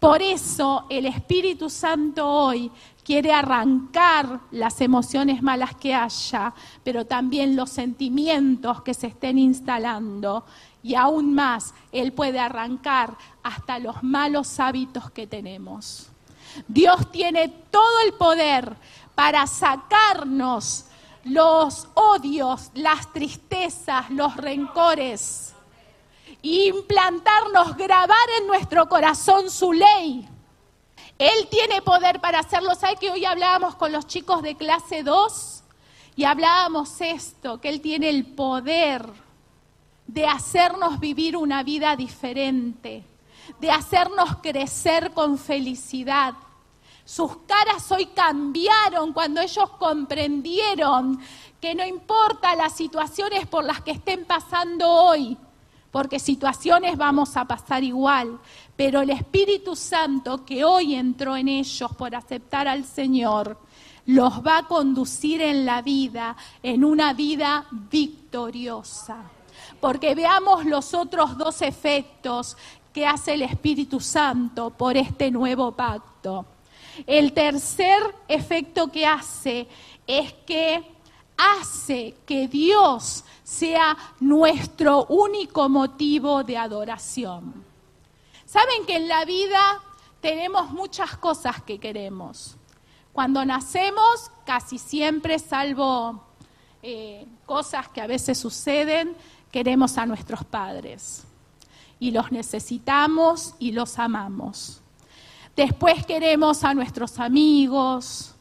Por 0.00 0.22
eso 0.22 0.86
el 0.88 1.04
Espíritu 1.04 1.68
Santo 1.68 2.26
hoy 2.26 2.70
quiere 3.04 3.34
arrancar 3.34 4.40
las 4.50 4.80
emociones 4.80 5.42
malas 5.42 5.74
que 5.76 5.94
haya, 5.94 6.54
pero 6.82 7.04
también 7.04 7.54
los 7.54 7.68
sentimientos 7.68 8.80
que 8.80 8.94
se 8.94 9.08
estén 9.08 9.36
instalando. 9.36 10.46
Y 10.84 10.94
aún 10.94 11.34
más, 11.34 11.74
Él 11.90 12.12
puede 12.12 12.38
arrancar 12.38 13.16
hasta 13.42 13.80
los 13.80 14.04
malos 14.04 14.60
hábitos 14.60 15.10
que 15.10 15.26
tenemos. 15.26 16.10
Dios 16.68 17.10
tiene 17.10 17.48
todo 17.48 18.00
el 18.06 18.12
poder 18.12 18.76
para 19.16 19.48
sacarnos 19.48 20.84
los 21.24 21.88
odios, 21.94 22.70
las 22.74 23.12
tristezas, 23.12 24.08
los 24.10 24.36
rencores 24.36 25.54
implantarnos, 26.44 27.74
grabar 27.76 28.28
en 28.38 28.46
nuestro 28.46 28.86
corazón 28.88 29.50
su 29.50 29.72
ley. 29.72 30.28
Él 31.18 31.48
tiene 31.50 31.80
poder 31.80 32.20
para 32.20 32.40
hacerlo. 32.40 32.74
¿Sabe 32.74 32.96
que 32.96 33.10
hoy 33.10 33.24
hablábamos 33.24 33.76
con 33.76 33.92
los 33.92 34.06
chicos 34.06 34.42
de 34.42 34.54
clase 34.56 35.02
2? 35.02 35.62
Y 36.16 36.24
hablábamos 36.24 37.00
esto, 37.00 37.60
que 37.60 37.70
Él 37.70 37.80
tiene 37.80 38.10
el 38.10 38.26
poder 38.26 39.08
de 40.06 40.26
hacernos 40.26 41.00
vivir 41.00 41.36
una 41.36 41.62
vida 41.62 41.96
diferente, 41.96 43.04
de 43.60 43.70
hacernos 43.70 44.36
crecer 44.42 45.12
con 45.12 45.38
felicidad. 45.38 46.34
Sus 47.04 47.36
caras 47.46 47.90
hoy 47.92 48.06
cambiaron 48.06 49.12
cuando 49.12 49.40
ellos 49.40 49.70
comprendieron 49.78 51.20
que 51.60 51.74
no 51.74 51.84
importa 51.84 52.54
las 52.54 52.74
situaciones 52.74 53.46
por 53.46 53.64
las 53.64 53.80
que 53.82 53.92
estén 53.92 54.24
pasando 54.24 54.90
hoy, 54.90 55.36
porque 55.90 56.18
situaciones 56.18 56.96
vamos 56.96 57.36
a 57.36 57.44
pasar 57.44 57.84
igual, 57.84 58.38
pero 58.76 59.02
el 59.02 59.10
Espíritu 59.10 59.76
Santo 59.76 60.44
que 60.44 60.64
hoy 60.64 60.94
entró 60.94 61.36
en 61.36 61.48
ellos 61.48 61.90
por 61.96 62.14
aceptar 62.14 62.66
al 62.68 62.84
Señor, 62.84 63.58
los 64.06 64.44
va 64.44 64.58
a 64.58 64.66
conducir 64.66 65.40
en 65.40 65.64
la 65.64 65.82
vida, 65.82 66.36
en 66.62 66.84
una 66.84 67.12
vida 67.12 67.66
victoriosa. 67.70 69.18
Porque 69.80 70.14
veamos 70.14 70.64
los 70.64 70.94
otros 70.94 71.36
dos 71.36 71.62
efectos 71.62 72.56
que 72.92 73.06
hace 73.06 73.34
el 73.34 73.42
Espíritu 73.42 74.00
Santo 74.00 74.70
por 74.70 74.96
este 74.96 75.30
nuevo 75.30 75.72
pacto. 75.72 76.46
El 77.06 77.32
tercer 77.32 78.00
efecto 78.28 78.90
que 78.90 79.06
hace 79.06 79.66
es 80.06 80.32
que 80.46 80.84
hace 81.36 82.14
que 82.24 82.46
Dios 82.46 83.24
sea 83.42 83.96
nuestro 84.20 85.06
único 85.06 85.68
motivo 85.68 86.44
de 86.44 86.56
adoración. 86.56 87.64
Saben 88.46 88.86
que 88.86 88.96
en 88.96 89.08
la 89.08 89.24
vida 89.24 89.82
tenemos 90.20 90.70
muchas 90.70 91.16
cosas 91.16 91.62
que 91.62 91.78
queremos. 91.78 92.56
Cuando 93.12 93.44
nacemos, 93.44 94.30
casi 94.46 94.78
siempre, 94.78 95.38
salvo 95.38 96.22
eh, 96.82 97.26
cosas 97.46 97.88
que 97.88 98.00
a 98.00 98.06
veces 98.06 98.38
suceden, 98.38 99.16
queremos 99.54 99.96
a 99.98 100.04
nuestros 100.04 100.44
padres. 100.44 101.22
Y 102.00 102.10
los 102.10 102.32
necesitamos 102.32 103.54
y 103.60 103.70
los 103.70 104.00
amamos. 104.00 104.82
Después 105.54 106.04
queremos 106.04 106.64
a 106.64 106.74
nuestros 106.74 107.20
amigos, 107.20 108.34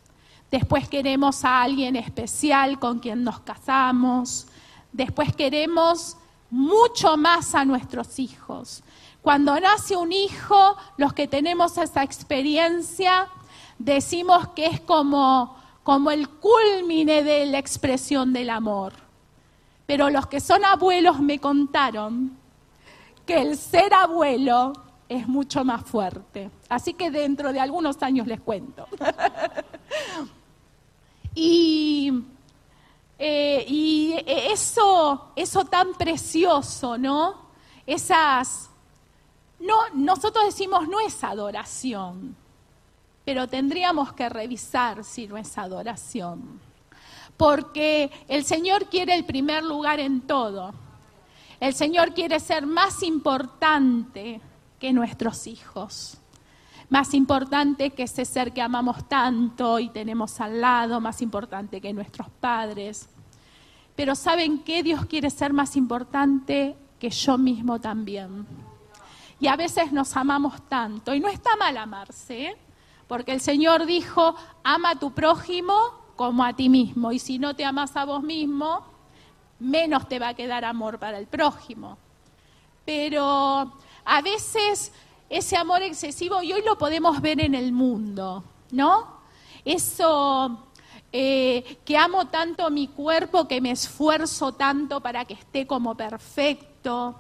después 0.50 0.90
queremos 0.90 1.46
a 1.46 1.62
alguien 1.62 1.96
especial 1.96 2.80
con 2.80 2.98
quien 2.98 3.24
nos 3.24 3.40
casamos, 3.42 4.48
Después 4.94 5.36
queremos 5.36 6.16
mucho 6.52 7.18
más 7.18 7.56
a 7.56 7.66
nuestros 7.66 8.20
hijos. 8.20 8.84
Cuando 9.24 9.60
nace 9.60 9.96
un 9.96 10.12
hijo, 10.12 10.78
los 10.98 11.14
que 11.14 11.28
tenemos 11.28 11.80
esa 11.80 12.04
experiencia, 12.04 13.28
decimos 13.80 14.50
que 14.50 14.68
es 14.68 14.80
como, 14.80 15.58
como 15.82 16.12
el 16.12 16.30
culmine 16.30 17.24
de 17.24 17.48
la 17.48 17.58
expresión 17.58 18.34
del 18.34 18.52
amor. 18.52 19.03
Pero 19.86 20.10
los 20.10 20.28
que 20.28 20.40
son 20.40 20.66
abuelos 20.66 21.20
me 21.20 21.40
contaron 21.40 22.38
que 23.26 23.42
el 23.42 23.58
ser 23.58 23.94
abuelo 23.94 24.74
es 25.10 25.28
mucho 25.28 25.64
más 25.64 25.84
fuerte. 25.84 26.50
Así 26.70 26.94
que 26.94 27.12
dentro 27.12 27.54
de 27.54 27.60
algunos 27.60 28.02
años 28.02 28.28
les 28.28 28.40
cuento. 28.40 28.88
y 31.36 32.24
eh, 33.26 33.66
y 33.70 34.16
eso, 34.28 35.32
eso 35.36 35.64
tan 35.64 35.94
precioso, 35.94 36.98
¿no? 36.98 37.36
Esas, 37.86 38.70
no, 39.60 39.76
nosotros 39.94 40.46
decimos 40.46 40.90
no 40.90 41.00
es 41.00 41.24
adoración, 41.24 42.36
pero 43.24 43.48
tendríamos 43.48 44.12
que 44.12 44.28
revisar 44.28 45.06
si 45.06 45.28
no 45.28 45.38
es 45.38 45.58
adoración. 45.58 46.60
Porque 47.38 48.12
el 48.28 48.44
Señor 48.44 48.86
quiere 48.86 49.16
el 49.16 49.26
primer 49.26 49.64
lugar 49.64 50.00
en 50.00 50.22
todo. 50.22 50.74
El 51.60 51.74
Señor 51.74 52.14
quiere 52.14 52.40
ser 52.40 52.66
más 52.66 53.04
importante 53.04 54.42
que 54.80 54.94
nuestros 54.94 55.48
hijos 55.48 56.18
más 56.94 57.16
importante 57.16 57.90
que 57.90 58.04
ese 58.04 58.24
ser 58.24 58.54
que 58.54 58.62
amamos 58.62 59.10
tanto 59.10 59.80
y 59.80 59.90
tenemos 59.90 60.40
al 60.40 60.62
lado, 60.62 61.02
más 61.02 61.24
importante 61.24 61.82
que 61.82 61.92
nuestros 61.92 62.30
padres. 62.40 63.10
Pero 63.96 64.14
¿saben 64.14 64.60
qué? 64.60 64.84
Dios 64.84 65.04
quiere 65.08 65.32
ser 65.32 65.54
más 65.54 65.76
importante 65.76 66.76
que 67.00 67.10
yo 67.10 67.40
mismo 67.40 67.82
también. 67.82 68.46
Y 69.40 69.48
a 69.48 69.56
veces 69.56 69.92
nos 69.92 70.16
amamos 70.16 70.62
tanto. 70.70 71.16
Y 71.16 71.20
no 71.20 71.30
está 71.30 71.56
mal 71.56 71.76
amarse, 71.78 72.50
¿eh? 72.50 72.58
porque 73.08 73.32
el 73.32 73.42
Señor 73.42 73.88
dijo, 73.88 74.36
ama 74.64 74.92
a 74.92 75.00
tu 75.00 75.14
prójimo 75.14 75.74
como 76.16 76.44
a 76.44 76.54
ti 76.54 76.70
mismo. 76.70 77.12
Y 77.12 77.20
si 77.20 77.40
no 77.40 77.56
te 77.56 77.66
amas 77.66 77.96
a 77.96 78.06
vos 78.06 78.24
mismo, 78.24 78.86
menos 79.60 80.08
te 80.08 80.20
va 80.20 80.30
a 80.30 80.34
quedar 80.34 80.66
amor 80.66 81.00
para 81.00 81.18
el 81.18 81.28
prójimo. 81.28 81.98
Pero 82.86 83.74
a 84.06 84.22
veces 84.22 84.92
ese 85.30 85.58
amor 85.58 85.82
excesivo 85.82 86.44
y 86.44 86.54
hoy 86.54 86.62
lo 86.64 86.78
podemos 86.78 87.22
ver 87.22 87.42
en 87.42 87.56
el 87.56 87.72
mundo, 87.72 88.44
¿no? 88.72 89.22
Eso 89.66 90.66
eh, 91.12 91.78
que 91.86 91.98
amo 91.98 92.28
tanto 92.28 92.70
mi 92.70 92.88
cuerpo, 92.88 93.48
que 93.48 93.62
me 93.62 93.72
esfuerzo 93.72 94.54
tanto 94.54 95.00
para 95.00 95.26
que 95.26 95.36
esté 95.36 95.66
como 95.66 95.96
perfecto, 95.96 97.16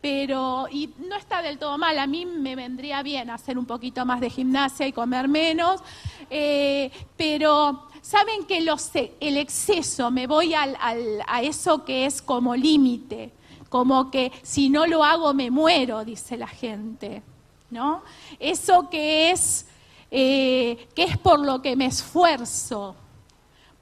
pero, 0.00 0.66
y 0.70 0.94
no 0.98 1.16
está 1.16 1.42
del 1.42 1.58
todo 1.58 1.76
mal, 1.76 1.98
a 1.98 2.06
mí 2.06 2.24
me 2.24 2.56
vendría 2.56 3.02
bien 3.02 3.28
hacer 3.28 3.58
un 3.58 3.66
poquito 3.66 4.06
más 4.06 4.20
de 4.20 4.30
gimnasia 4.30 4.86
y 4.86 4.92
comer 4.92 5.28
menos, 5.28 5.82
eh, 6.30 6.90
pero 7.16 7.89
saben 8.02 8.44
que 8.44 8.58
el 8.58 9.36
exceso, 9.36 10.10
me 10.10 10.26
voy 10.26 10.54
a 10.54 11.42
eso 11.42 11.84
que 11.84 12.06
es 12.06 12.22
como 12.22 12.54
límite, 12.56 13.32
como 13.68 14.10
que 14.10 14.32
si 14.42 14.68
no 14.68 14.86
lo 14.86 15.04
hago 15.04 15.32
me 15.32 15.50
muero, 15.50 16.04
dice 16.04 16.36
la 16.36 16.48
gente, 16.48 17.22
¿no? 17.70 18.02
Eso 18.38 18.90
que 18.90 19.30
es, 19.30 19.66
eh, 20.10 20.88
que 20.94 21.04
es 21.04 21.16
por 21.16 21.38
lo 21.38 21.62
que 21.62 21.76
me 21.76 21.86
esfuerzo, 21.86 22.96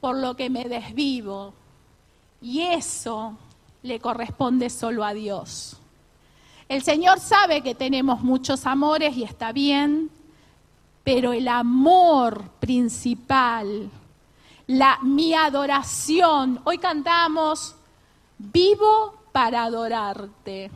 por 0.00 0.16
lo 0.16 0.36
que 0.36 0.50
me 0.50 0.64
desvivo, 0.64 1.54
y 2.40 2.60
eso 2.60 3.36
le 3.82 3.98
corresponde 3.98 4.70
solo 4.70 5.04
a 5.04 5.14
Dios. 5.14 5.78
El 6.68 6.82
Señor 6.82 7.18
sabe 7.18 7.62
que 7.62 7.74
tenemos 7.74 8.20
muchos 8.20 8.66
amores 8.66 9.16
y 9.16 9.22
está 9.22 9.52
bien, 9.52 10.10
pero 11.02 11.32
el 11.32 11.48
amor 11.48 12.50
principal, 12.60 13.90
la, 14.68 14.98
mi 15.02 15.34
adoración, 15.34 16.60
hoy 16.64 16.76
cantamos, 16.78 17.74
vivo 18.36 19.14
para 19.32 19.64
adorarte. 19.64 20.70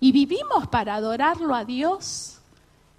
Y 0.00 0.12
vivimos 0.12 0.68
para 0.68 0.94
adorarlo 0.94 1.54
a 1.54 1.64
Dios 1.64 2.38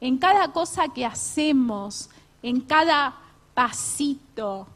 en 0.01 0.17
cada 0.17 0.51
cosa 0.51 0.89
que 0.89 1.05
hacemos, 1.05 2.09
en 2.41 2.61
cada 2.61 3.15
pasito, 3.53 4.67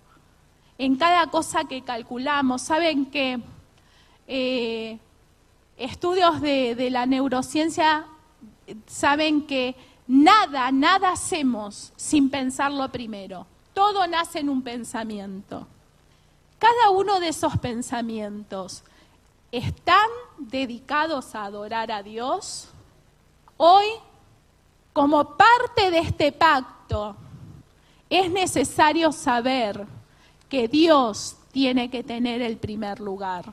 en 0.77 0.95
cada 0.95 1.27
cosa 1.27 1.65
que 1.65 1.81
calculamos. 1.81 2.61
Saben 2.61 3.07
que 3.07 3.41
eh, 4.27 4.99
estudios 5.75 6.39
de, 6.39 6.89
la 6.91 7.07
neurociencia 7.07 8.05
saben 8.85 9.47
que 9.47 9.75
nada, 10.07 10.71
nada 10.71 11.13
hacemos 11.13 11.91
sin 11.95 12.29
pensarlo 12.29 12.87
primero. 12.89 13.47
Todo 13.73 14.05
nace 14.07 14.39
en 14.39 14.49
un 14.49 14.61
pensamiento. 14.61 15.67
Cada 16.59 16.91
uno 16.91 17.19
de 17.19 17.29
esos 17.29 17.57
pensamientos 17.57 18.83
están 19.51 20.09
dedicados 20.37 21.35
a 21.35 21.45
adorar 21.45 21.91
a 21.91 22.03
Dios. 22.03 22.69
Hoy, 23.57 23.85
como 24.93 25.35
parte 25.35 25.91
de 25.91 25.99
este 25.99 26.31
pacto, 26.31 27.15
es 28.09 28.31
necesario 28.31 29.11
saber 29.11 29.85
que 30.47 30.67
Dios 30.67 31.35
tiene 31.51 31.89
que 31.89 32.03
tener 32.03 32.41
el 32.41 32.57
primer 32.57 32.99
lugar. 32.99 33.45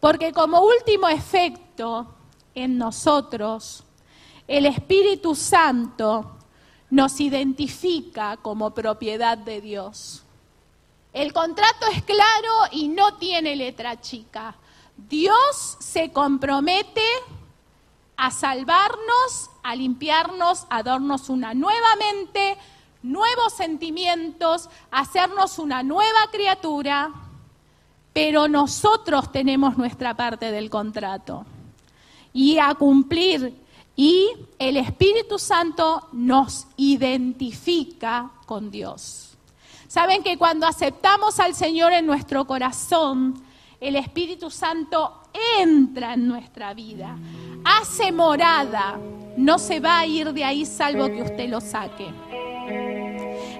Porque 0.00 0.32
como 0.32 0.60
último 0.60 1.08
efecto 1.08 2.06
en 2.54 2.78
nosotros, 2.78 3.84
el 4.46 4.66
Espíritu 4.66 5.34
Santo 5.34 6.37
nos 6.90 7.20
identifica 7.20 8.36
como 8.36 8.72
propiedad 8.74 9.36
de 9.38 9.60
Dios. 9.60 10.22
El 11.12 11.32
contrato 11.32 11.86
es 11.92 12.02
claro 12.02 12.52
y 12.72 12.88
no 12.88 13.16
tiene 13.16 13.56
letra 13.56 14.00
chica. 14.00 14.54
Dios 14.96 15.76
se 15.80 16.12
compromete 16.12 17.04
a 18.16 18.30
salvarnos, 18.30 19.50
a 19.62 19.76
limpiarnos, 19.76 20.66
a 20.70 20.82
darnos 20.82 21.28
una 21.28 21.54
nueva 21.54 21.96
mente, 21.98 22.56
nuevos 23.02 23.52
sentimientos, 23.52 24.68
a 24.90 25.00
hacernos 25.00 25.58
una 25.58 25.82
nueva 25.82 26.28
criatura 26.32 27.12
pero 28.18 28.48
nosotros 28.48 29.30
tenemos 29.30 29.78
nuestra 29.78 30.12
parte 30.16 30.50
del 30.50 30.70
contrato 30.70 31.46
y 32.32 32.58
a 32.58 32.74
cumplir. 32.74 33.54
Y 34.00 34.30
el 34.60 34.76
Espíritu 34.76 35.40
Santo 35.40 36.06
nos 36.12 36.68
identifica 36.76 38.30
con 38.46 38.70
Dios. 38.70 39.36
Saben 39.88 40.22
que 40.22 40.38
cuando 40.38 40.68
aceptamos 40.68 41.40
al 41.40 41.52
Señor 41.52 41.92
en 41.92 42.06
nuestro 42.06 42.46
corazón, 42.46 43.42
el 43.80 43.96
Espíritu 43.96 44.52
Santo 44.52 45.22
entra 45.58 46.14
en 46.14 46.28
nuestra 46.28 46.74
vida, 46.74 47.18
hace 47.64 48.12
morada, 48.12 49.00
no 49.36 49.58
se 49.58 49.80
va 49.80 49.98
a 49.98 50.06
ir 50.06 50.32
de 50.32 50.44
ahí 50.44 50.64
salvo 50.64 51.06
que 51.06 51.22
usted 51.22 51.48
lo 51.48 51.60
saque. 51.60 52.06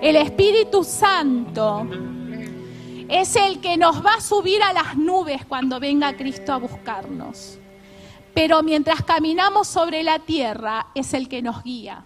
El 0.00 0.14
Espíritu 0.14 0.84
Santo 0.84 1.84
es 3.08 3.34
el 3.34 3.60
que 3.60 3.76
nos 3.76 4.06
va 4.06 4.14
a 4.14 4.20
subir 4.20 4.62
a 4.62 4.72
las 4.72 4.96
nubes 4.96 5.44
cuando 5.46 5.80
venga 5.80 6.16
Cristo 6.16 6.52
a 6.52 6.58
buscarnos. 6.58 7.57
Pero 8.40 8.62
mientras 8.62 9.02
caminamos 9.02 9.66
sobre 9.66 10.04
la 10.04 10.20
tierra, 10.20 10.86
es 10.94 11.12
el 11.12 11.28
que 11.28 11.42
nos 11.42 11.64
guía. 11.64 12.04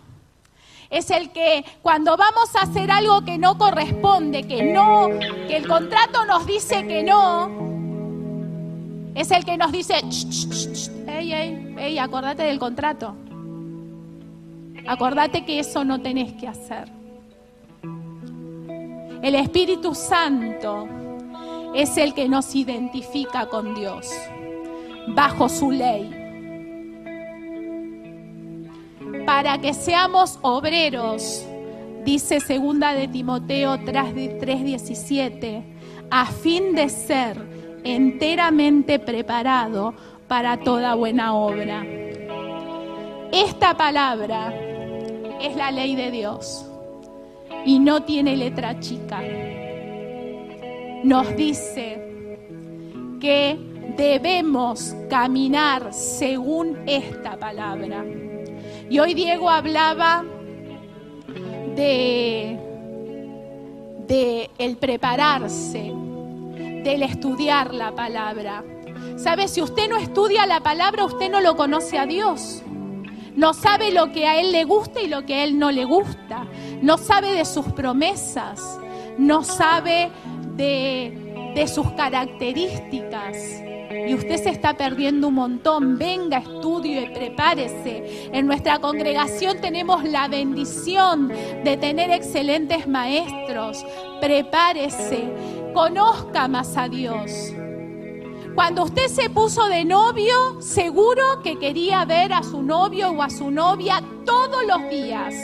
Es 0.88 1.10
el 1.10 1.30
que 1.30 1.62
cuando 1.82 2.16
vamos 2.16 2.56
a 2.56 2.62
hacer 2.62 2.90
algo 2.90 3.22
que 3.22 3.36
no 3.36 3.58
corresponde, 3.58 4.44
que 4.44 4.62
no, 4.62 5.10
que 5.46 5.58
el 5.58 5.68
contrato 5.68 6.24
nos 6.24 6.46
dice 6.46 6.86
que 6.86 7.02
no, 7.02 7.50
es 9.14 9.30
el 9.30 9.44
que 9.44 9.58
nos 9.58 9.72
dice, 9.72 9.96
ey, 11.06 11.34
ey, 11.34 11.74
ey, 11.76 11.98
acordate 11.98 12.44
del 12.44 12.58
contrato. 12.58 13.14
Acordate 14.86 15.44
que 15.44 15.58
eso 15.58 15.84
no 15.84 16.00
tenés 16.00 16.32
que 16.32 16.48
hacer. 16.48 16.88
El 19.22 19.34
Espíritu 19.34 19.94
Santo 19.94 20.88
es 21.74 21.98
el 21.98 22.14
que 22.14 22.26
nos 22.26 22.54
identifica 22.54 23.50
con 23.50 23.74
Dios, 23.74 24.08
bajo 25.08 25.50
su 25.50 25.70
ley. 25.70 26.20
Para 29.26 29.58
que 29.58 29.72
seamos 29.74 30.38
obreros, 30.42 31.46
dice 32.04 32.40
segunda 32.40 32.92
de 32.92 33.08
Timoteo 33.08 33.78
3:17, 33.78 35.62
a 36.10 36.26
fin 36.26 36.74
de 36.74 36.88
ser 36.88 37.36
enteramente 37.84 38.98
preparado 38.98 39.94
para 40.28 40.58
toda 40.58 40.94
buena 40.94 41.34
obra. 41.34 41.84
Esta 43.32 43.76
palabra 43.76 44.52
es 45.40 45.56
la 45.56 45.70
ley 45.70 45.94
de 45.96 46.10
Dios 46.10 46.66
y 47.64 47.78
no 47.78 48.02
tiene 48.02 48.36
letra 48.36 48.78
chica. 48.80 49.22
Nos 51.04 51.34
dice 51.36 51.98
que 53.20 53.58
debemos 53.96 54.94
caminar 55.08 55.92
según 55.92 56.78
esta 56.86 57.36
palabra. 57.36 58.04
Y 58.92 58.98
hoy 58.98 59.14
Diego 59.14 59.48
hablaba 59.48 60.22
de, 61.74 62.58
de 64.06 64.50
el 64.58 64.76
prepararse, 64.76 65.90
del 66.84 67.02
estudiar 67.02 67.72
la 67.72 67.94
palabra. 67.94 68.62
¿Sabe? 69.16 69.48
Si 69.48 69.62
usted 69.62 69.88
no 69.88 69.96
estudia 69.96 70.44
la 70.44 70.60
palabra, 70.60 71.06
usted 71.06 71.30
no 71.30 71.40
lo 71.40 71.56
conoce 71.56 71.96
a 71.96 72.04
Dios 72.04 72.62
no 73.34 73.54
sabe 73.54 73.92
lo 73.92 74.12
que 74.12 74.26
a 74.26 74.38
Él 74.38 74.52
le 74.52 74.64
gusta 74.64 75.00
y 75.00 75.08
lo 75.08 75.24
que 75.24 75.36
a 75.36 75.44
Él 75.44 75.58
no 75.58 75.70
le 75.70 75.86
gusta, 75.86 76.46
no 76.82 76.98
sabe 76.98 77.32
de 77.32 77.46
sus 77.46 77.64
promesas, 77.72 78.78
no 79.16 79.42
sabe 79.42 80.10
de, 80.54 81.52
de 81.54 81.66
sus 81.66 81.90
características. 81.92 83.71
Y 84.06 84.14
usted 84.14 84.42
se 84.42 84.50
está 84.50 84.76
perdiendo 84.76 85.28
un 85.28 85.34
montón. 85.34 85.98
Venga, 85.98 86.38
estudio 86.38 87.02
y 87.02 87.06
prepárese. 87.06 88.30
En 88.32 88.46
nuestra 88.46 88.78
congregación 88.78 89.60
tenemos 89.60 90.04
la 90.04 90.28
bendición 90.28 91.28
de 91.28 91.76
tener 91.76 92.10
excelentes 92.10 92.86
maestros. 92.86 93.84
Prepárese, 94.20 95.72
conozca 95.74 96.48
más 96.48 96.76
a 96.76 96.88
Dios. 96.88 97.52
Cuando 98.54 98.84
usted 98.84 99.06
se 99.06 99.30
puso 99.30 99.66
de 99.68 99.84
novio, 99.84 100.60
seguro 100.60 101.40
que 101.42 101.58
quería 101.58 102.04
ver 102.04 102.34
a 102.34 102.42
su 102.42 102.62
novio 102.62 103.10
o 103.10 103.22
a 103.22 103.30
su 103.30 103.50
novia 103.50 104.02
todos 104.26 104.66
los 104.66 104.90
días. 104.90 105.34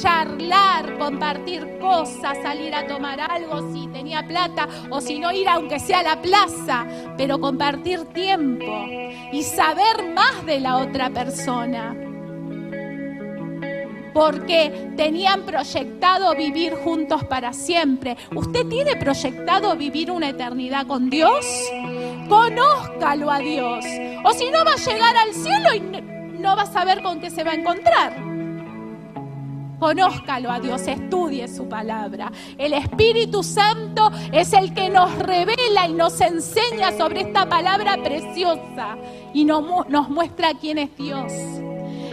Charlar, 0.00 0.98
compartir 0.98 1.78
cosas, 1.78 2.38
salir 2.42 2.74
a 2.74 2.86
tomar 2.86 3.20
algo 3.20 3.72
si 3.72 3.86
tenía 3.88 4.26
plata 4.26 4.66
o 4.88 5.00
si 5.00 5.18
no 5.18 5.30
ir 5.30 5.48
aunque 5.48 5.78
sea 5.78 5.98
a 5.98 6.02
la 6.02 6.22
plaza, 6.22 6.86
pero 7.18 7.38
compartir 7.38 8.06
tiempo 8.06 8.86
y 9.32 9.42
saber 9.42 10.14
más 10.14 10.46
de 10.46 10.60
la 10.60 10.78
otra 10.78 11.10
persona 11.10 11.94
porque 14.12 14.92
tenían 14.96 15.42
proyectado 15.42 16.34
vivir 16.34 16.74
juntos 16.74 17.24
para 17.24 17.52
siempre. 17.52 18.16
¿Usted 18.34 18.66
tiene 18.66 18.96
proyectado 18.96 19.76
vivir 19.76 20.10
una 20.10 20.30
eternidad 20.30 20.86
con 20.86 21.10
Dios? 21.10 21.46
Conózcalo 22.28 23.30
a 23.30 23.38
Dios. 23.38 23.84
O 24.24 24.32
si 24.32 24.50
no 24.50 24.64
va 24.64 24.72
a 24.72 24.76
llegar 24.76 25.16
al 25.16 25.32
cielo 25.32 25.74
y 25.74 26.40
no 26.40 26.56
va 26.56 26.62
a 26.62 26.72
saber 26.72 27.02
con 27.02 27.20
qué 27.20 27.30
se 27.30 27.44
va 27.44 27.52
a 27.52 27.54
encontrar. 27.54 28.29
Conózcalo 29.80 30.50
a 30.50 30.60
Dios, 30.60 30.86
estudie 30.86 31.48
su 31.48 31.66
palabra. 31.66 32.30
El 32.58 32.74
Espíritu 32.74 33.42
Santo 33.42 34.12
es 34.30 34.52
el 34.52 34.74
que 34.74 34.90
nos 34.90 35.18
revela 35.18 35.88
y 35.88 35.94
nos 35.94 36.20
enseña 36.20 36.92
sobre 36.92 37.22
esta 37.22 37.48
palabra 37.48 37.96
preciosa 38.02 38.98
y 39.32 39.44
nos, 39.44 39.88
nos 39.88 40.10
muestra 40.10 40.52
quién 40.60 40.78
es 40.78 40.94
Dios. 40.96 41.32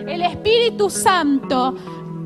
El 0.07 0.21
Espíritu 0.21 0.89
Santo 0.89 1.75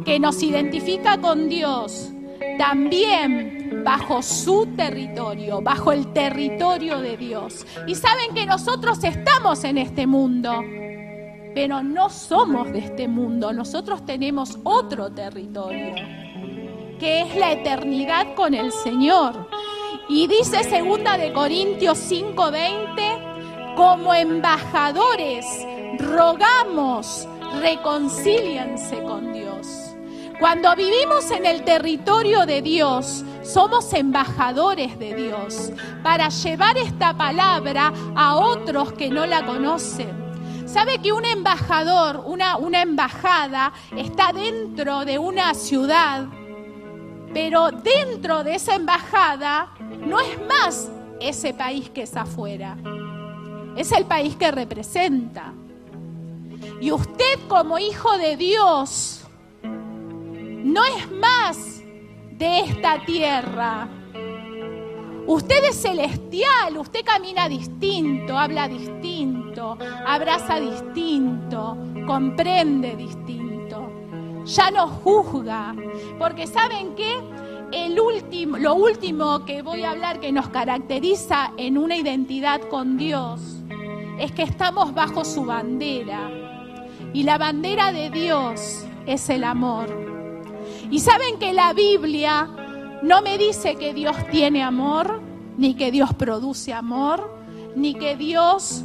que 0.06 0.20
nos 0.20 0.44
identifica 0.44 1.20
con 1.20 1.50
Dios 1.50 2.12
también 2.58 3.82
bajo 3.84 4.22
su 4.22 4.68
territorio, 4.76 5.62
bajo 5.62 5.92
el 5.92 6.14
territorio 6.14 7.00
de 7.00 7.18
Dios. 7.18 7.66
Y 7.88 7.96
saben 7.96 8.34
que 8.36 8.46
nosotros 8.46 9.04
estamos 9.04 9.64
en 9.64 9.78
este 9.80 10.06
mundo, 10.06 10.62
pero 11.54 11.84
no 11.84 12.10
somos 12.10 12.72
de 12.72 12.80
este 12.80 13.08
mundo, 13.08 13.52
nosotros 13.54 14.06
tenemos 14.06 14.58
otro 14.64 15.12
territorio, 15.12 15.96
que 17.00 17.22
es 17.22 17.36
la 17.36 17.52
eternidad 17.52 18.36
con 18.36 18.54
el 18.54 18.72
Señor. 18.72 19.48
Y 20.08 20.28
dice 20.28 20.64
segunda 20.64 21.18
de 21.18 21.34
Corintios 21.34 21.98
5:20, 21.98 23.76
como 23.76 24.14
embajadores 24.14 25.46
rogamos 25.98 27.28
reconcíliense 27.62 29.04
con 29.04 29.34
Dios. 29.34 29.92
Cuando 30.40 30.76
vivimos 30.76 31.30
en 31.32 31.46
el 31.46 31.64
territorio 31.64 32.46
de 32.46 32.62
Dios, 32.62 33.24
somos 33.44 33.94
embajadores 33.94 34.98
de 34.98 35.14
Dios 35.14 35.72
para 36.04 36.30
llevar 36.30 36.78
esta 36.78 37.16
palabra 37.16 37.94
a 38.16 38.36
otros 38.38 38.94
que 38.94 39.10
no 39.10 39.26
la 39.26 39.46
conocen. 39.46 40.21
¿Sabe 40.72 41.00
que 41.00 41.12
un 41.12 41.26
embajador, 41.26 42.24
una, 42.26 42.82
embajada, 42.82 43.74
está 43.98 44.32
dentro 44.32 45.04
de 45.04 45.20
una 45.20 45.54
ciudad? 45.54 46.28
Pero 47.34 47.72
dentro 47.72 48.42
de 48.46 48.56
esa 48.56 48.76
embajada 48.76 49.74
no 50.00 50.22
es 50.22 50.40
más 50.48 50.90
ese 51.20 51.54
país 51.54 51.90
que 51.90 52.04
es 52.04 52.16
afuera. 52.16 52.78
Es 53.76 53.92
el 53.92 54.06
país 54.06 54.38
que 54.38 54.50
representa. 54.50 55.52
Y 56.80 56.90
usted 56.94 57.38
como 57.50 57.78
hijo 57.78 58.18
de 58.18 58.38
Dios 58.38 59.26
no 59.64 60.86
es 60.86 61.12
más 61.12 61.82
de 62.32 62.62
esta 62.62 63.04
tierra. 63.06 63.90
Usted 65.28 65.66
es 65.66 65.82
celestial, 65.82 66.78
usted 66.78 67.02
camina 67.04 67.50
distinto, 67.50 68.38
habla 68.38 68.70
distinto, 68.70 69.41
abraza 70.06 70.60
distinto, 70.60 71.78
comprende 72.06 72.96
distinto. 72.96 73.92
Ya 74.46 74.72
no 74.72 74.88
juzga, 74.88 75.76
porque 76.18 76.48
¿saben 76.48 76.96
qué? 76.96 77.16
El 77.72 78.00
último, 78.00 78.58
lo 78.58 78.76
último 78.76 79.46
que 79.46 79.62
voy 79.62 79.84
a 79.84 79.92
hablar 79.92 80.20
que 80.20 80.32
nos 80.32 80.50
caracteriza 80.50 81.54
en 81.58 81.78
una 81.78 81.96
identidad 81.96 82.62
con 82.70 82.98
Dios 82.98 83.40
es 84.20 84.32
que 84.34 84.44
estamos 84.44 84.94
bajo 84.94 85.24
su 85.24 85.46
bandera. 85.46 86.30
Y 87.14 87.24
la 87.24 87.38
bandera 87.38 87.92
de 87.92 88.10
Dios 88.10 88.86
es 89.06 89.30
el 89.30 89.44
amor. 89.44 89.88
Y 90.90 91.00
saben 91.00 91.40
que 91.40 91.54
la 91.54 91.74
Biblia 91.74 92.50
no 93.04 93.22
me 93.22 93.38
dice 93.38 93.76
que 93.76 93.94
Dios 93.94 94.16
tiene 94.30 94.64
amor, 94.64 95.22
ni 95.58 95.74
que 95.74 95.92
Dios 95.92 96.14
produce 96.14 96.74
amor, 96.74 97.42
ni 97.76 97.94
que 97.96 98.16
Dios 98.16 98.84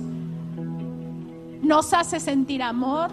nos 1.66 1.92
hace 1.92 2.20
sentir 2.20 2.62
amor. 2.62 3.10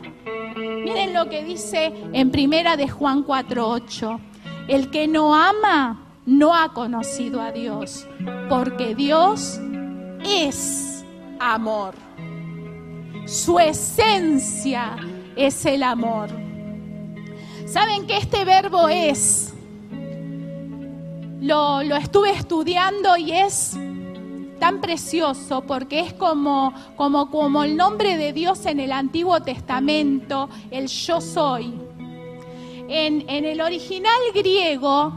Miren 0.56 1.14
lo 1.14 1.30
que 1.30 1.44
dice 1.44 1.92
en 2.14 2.32
primera 2.32 2.78
de 2.78 2.88
Juan 2.88 3.24
4:8. 3.24 4.20
El 4.68 4.90
que 4.90 5.08
no 5.08 5.36
ama 5.36 6.00
no 6.26 6.56
ha 6.56 6.74
conocido 6.74 7.42
a 7.42 7.52
Dios, 7.52 8.08
porque 8.50 8.96
Dios 8.96 9.60
es 10.26 11.04
amor. 11.40 11.96
Su 13.26 13.60
esencia 13.60 14.96
es 15.36 15.66
el 15.66 15.84
amor. 15.84 16.30
¿Saben 17.66 18.08
que 18.08 18.18
este 18.18 18.46
verbo 18.46 18.88
es? 18.88 19.54
Lo, 21.42 21.84
lo 21.84 21.96
estuve 21.98 22.32
estudiando 22.32 23.18
y 23.18 23.32
es 23.32 23.78
tan 24.60 24.80
precioso 24.82 25.62
porque 25.62 26.00
es 26.00 26.14
como, 26.14 26.74
como, 26.96 27.30
como 27.30 27.64
el 27.64 27.76
nombre 27.76 28.18
de 28.18 28.34
Dios 28.34 28.66
en 28.66 28.80
el 28.80 28.92
Antiguo 28.92 29.42
Testamento, 29.42 30.50
el 30.72 30.88
yo 30.88 31.20
soy. 31.22 31.74
En, 32.88 33.28
en 33.30 33.46
el 33.46 33.62
original 33.62 34.20
griego, 34.34 35.14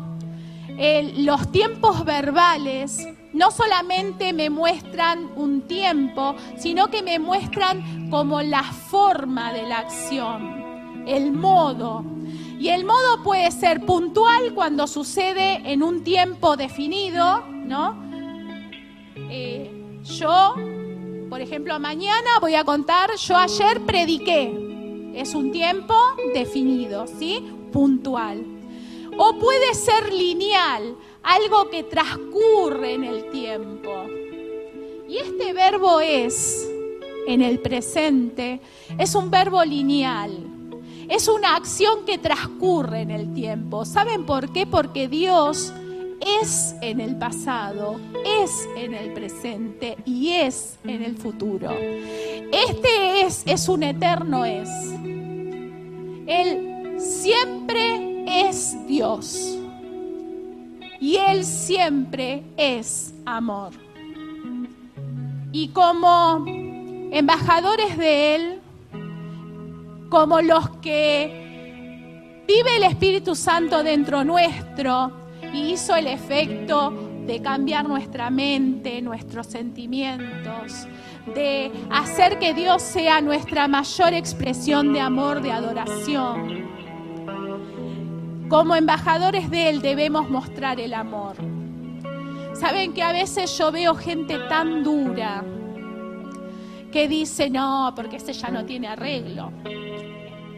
el- 0.79 1.25
los 1.27 1.51
tiempos 1.53 2.05
verbales 2.05 3.07
no 3.33 3.51
solamente 3.51 4.33
me 4.33 4.49
muestran 4.51 5.31
un 5.37 5.63
tiempo, 5.63 6.35
sino 6.57 6.89
que 6.89 7.03
me 7.03 7.19
muestran 7.19 8.09
como 8.09 8.41
la 8.41 8.63
forma 8.63 9.53
de 9.53 9.65
la 9.65 9.79
acción, 9.81 11.05
el 11.07 11.33
modo. 11.33 12.05
Y 12.59 12.69
el 12.69 12.87
modo 12.87 13.23
puede 13.23 13.51
ser 13.51 13.85
puntual 13.85 14.55
cuando 14.55 14.87
sucede 14.87 15.61
en 15.71 15.83
un 15.83 16.03
tiempo 16.03 16.57
definido, 16.57 17.43
¿no? 17.49 18.06
Eh, 19.31 19.71
yo, 20.05 20.55
por 21.29 21.41
ejemplo, 21.41 21.79
mañana 21.81 22.39
voy 22.41 22.55
a 22.55 22.65
contar, 22.65 23.17
yo 23.17 23.37
ayer 23.37 23.81
prediqué. 23.83 25.13
Es 25.15 25.35
un 25.35 25.51
tiempo 25.51 25.95
definido, 26.35 27.07
¿sí? 27.07 27.45
Puntual. 27.73 28.45
O 29.19 29.39
puede 29.39 29.75
ser 29.75 30.13
lineal, 30.13 30.97
algo 31.23 31.71
que 31.71 31.83
transcurre 31.83 32.95
en 32.95 33.05
el 33.05 33.31
tiempo. 33.31 34.05
Y 35.09 35.19
este 35.19 35.53
verbo 35.53 36.01
es, 36.01 36.69
en 37.27 37.43
el 37.43 37.61
presente, 37.61 38.61
es 38.99 39.15
un 39.15 39.31
verbo 39.31 39.65
lineal. 39.65 40.37
Es 41.09 41.29
una 41.29 41.57
acción 41.57 42.05
que 42.05 42.19
transcurre 42.19 43.01
en 43.01 43.11
el 43.11 43.33
tiempo. 43.33 43.85
¿Saben 43.85 44.27
por 44.27 44.53
qué? 44.53 44.67
Porque 44.67 45.09
Dios 45.09 45.73
es 46.21 46.75
en 46.81 47.01
el 47.01 47.17
pasado, 47.17 48.01
es 48.43 48.69
en 48.77 48.95
el 48.95 49.13
presente 49.13 49.97
y 50.05 50.31
es 50.33 50.79
en 50.85 51.03
el 51.03 51.17
futuro. 51.17 51.71
Este 51.73 53.23
es, 53.23 53.43
es 53.47 53.69
un 53.69 53.83
eterno 53.83 54.45
es. 54.45 54.69
Él 56.27 56.97
siempre 56.99 58.25
es 58.49 58.77
Dios. 58.87 59.59
Y 61.01 61.17
Él 61.17 61.45
siempre 61.45 62.43
es 62.57 63.15
amor. 63.25 63.73
Y 65.53 65.69
como 65.69 66.45
embajadores 67.13 67.97
de 67.99 68.35
Él, 68.35 68.61
como 70.09 70.41
los 70.41 70.69
que 70.79 71.45
vive 72.47 72.77
el 72.77 72.85
Espíritu 72.85 73.35
Santo 73.35 73.83
dentro 73.83 74.25
nuestro 74.25 75.26
y 75.53 75.73
hizo 75.73 75.95
el 75.95 76.07
efecto 76.07 76.93
de 77.27 77.43
cambiar 77.43 77.89
nuestra 77.89 78.31
mente, 78.31 79.03
nuestros 79.03 79.47
sentimientos, 79.47 80.87
de 81.35 81.73
hacer 81.91 82.39
que 82.39 82.55
Dios 82.55 82.83
sea 82.83 83.21
nuestra 83.21 83.67
mayor 83.67 84.15
expresión 84.15 84.93
de 84.93 85.01
amor, 85.01 85.43
de 85.43 85.53
adoración. 85.53 86.71
Como 88.49 88.77
embajadores 88.77 89.51
de 89.51 89.71
Él 89.71 89.83
debemos 89.83 90.31
mostrar 90.31 90.79
el 90.79 90.95
amor. 90.95 91.37
Saben 92.55 92.95
que 92.95 93.03
a 93.03 93.13
veces 93.13 93.59
yo 93.59 93.73
veo 93.73 93.95
gente 93.97 94.39
tan 94.49 94.85
dura 94.85 95.45
que 96.93 97.09
dice, 97.09 97.51
no, 97.51 97.93
porque 97.95 98.17
ese 98.17 98.33
ya 98.33 98.49
no 98.49 98.65
tiene 98.65 98.87
arreglo. 98.87 99.53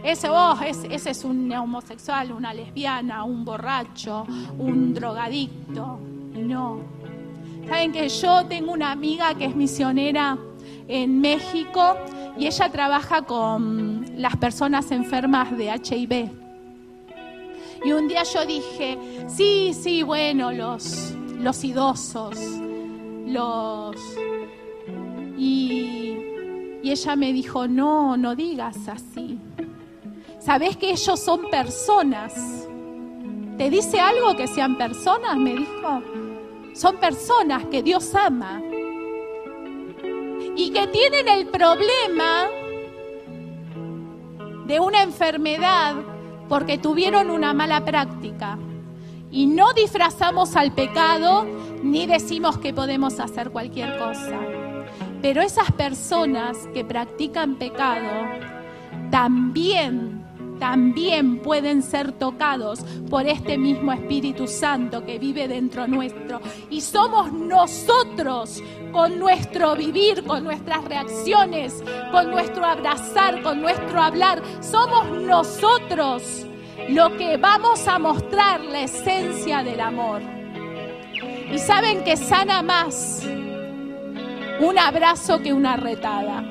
Ese, 0.03 0.28
oh, 0.30 0.57
ese, 0.61 1.11
es 1.11 1.24
un 1.24 1.53
homosexual, 1.53 2.32
una 2.32 2.55
lesbiana, 2.55 3.24
un 3.24 3.44
borracho, 3.44 4.24
un 4.59 4.94
drogadicto. 4.94 5.99
No. 6.34 6.80
Saben 7.68 7.92
que 7.92 8.09
yo 8.09 8.46
tengo 8.46 8.72
una 8.72 8.92
amiga 8.92 9.34
que 9.34 9.46
es 9.46 9.57
misionera 9.57 10.38
en 10.86 11.20
México 11.20 11.96
y 12.38 12.46
ella 12.46 12.70
trabaja 12.70 13.22
con 13.22 14.07
las 14.16 14.36
personas 14.36 14.90
enfermas 14.90 15.57
de 15.57 15.66
HIV. 15.66 16.30
Y 17.84 17.92
un 17.92 18.09
día 18.09 18.22
yo 18.22 18.46
dije, 18.46 18.99
sí, 19.28 19.72
sí, 19.74 20.03
bueno, 20.03 20.53
los, 20.53 21.12
los 21.38 21.62
idosos, 21.64 22.38
los... 23.26 23.96
Y, 25.36 26.16
y 26.82 26.90
ella 26.90 27.16
me 27.16 27.32
dijo, 27.32 27.68
no, 27.68 28.16
no 28.16 28.34
digas 28.34 28.88
así. 28.88 29.38
¿Sabés 30.49 30.78
que 30.78 30.92
ellos 30.92 31.20
son 31.20 31.51
personas? 31.51 32.32
¿Te 33.59 33.68
dice 33.68 34.01
algo 34.01 34.34
que 34.34 34.46
sean 34.46 34.78
personas? 34.78 35.36
Me 35.36 35.55
dijo. 35.57 36.03
Son 36.72 36.96
personas 36.96 37.66
que 37.66 37.82
Dios 37.82 38.14
ama. 38.14 38.62
Y 40.57 40.70
que 40.70 40.86
tienen 40.86 41.28
el 41.28 41.49
problema 41.49 42.46
de 44.64 44.80
una 44.80 45.03
enfermedad 45.03 45.96
porque 46.49 46.78
tuvieron 46.78 47.28
una 47.28 47.53
mala 47.53 47.84
práctica. 47.84 48.59
Y 49.30 49.44
no 49.44 49.74
disfrazamos 49.74 50.57
al 50.57 50.72
pecado 50.72 51.46
ni 51.82 52.07
decimos 52.07 52.57
que 52.57 52.72
podemos 52.72 53.20
hacer 53.20 53.51
cualquier 53.51 53.99
cosa. 53.99 54.40
Pero 55.20 55.42
esas 55.42 55.70
personas 55.72 56.57
que 56.72 56.86
practican 56.86 57.57
pecado 57.57 58.09
también 59.11 60.17
también 60.59 61.38
pueden 61.38 61.82
ser 61.82 62.12
tocados 62.12 62.80
por 63.11 63.26
este 63.26 63.59
mismo 63.59 63.92
Espíritu 63.92 64.46
Santo 64.46 65.04
que 65.04 65.18
vive 65.18 65.48
dentro 65.48 65.86
nuestro. 65.86 66.40
Y 66.70 66.80
somos 66.80 67.32
nosotros 67.32 68.62
con 68.92 69.18
nuestro 69.18 69.76
vivir, 69.76 70.24
con 70.24 70.44
nuestras 70.44 70.84
reacciones, 70.84 71.82
con 72.11 72.30
nuestro 72.30 72.64
abrazar, 72.64 73.42
con 73.42 73.61
nuestro 73.61 74.00
hablar. 74.00 74.42
Somos 74.61 75.11
nosotros 75.22 76.46
lo 76.88 77.16
que 77.16 77.36
vamos 77.36 77.86
a 77.86 77.98
mostrar 77.98 78.61
la 78.61 78.82
esencia 78.82 79.62
del 79.62 79.80
amor. 79.80 80.20
Y 81.50 81.59
saben 81.59 82.04
que 82.04 82.16
sana 82.16 82.62
más 82.62 83.26
un 84.61 84.78
abrazo 84.78 85.40
que 85.40 85.52
una 85.52 85.76
retada. 85.76 86.44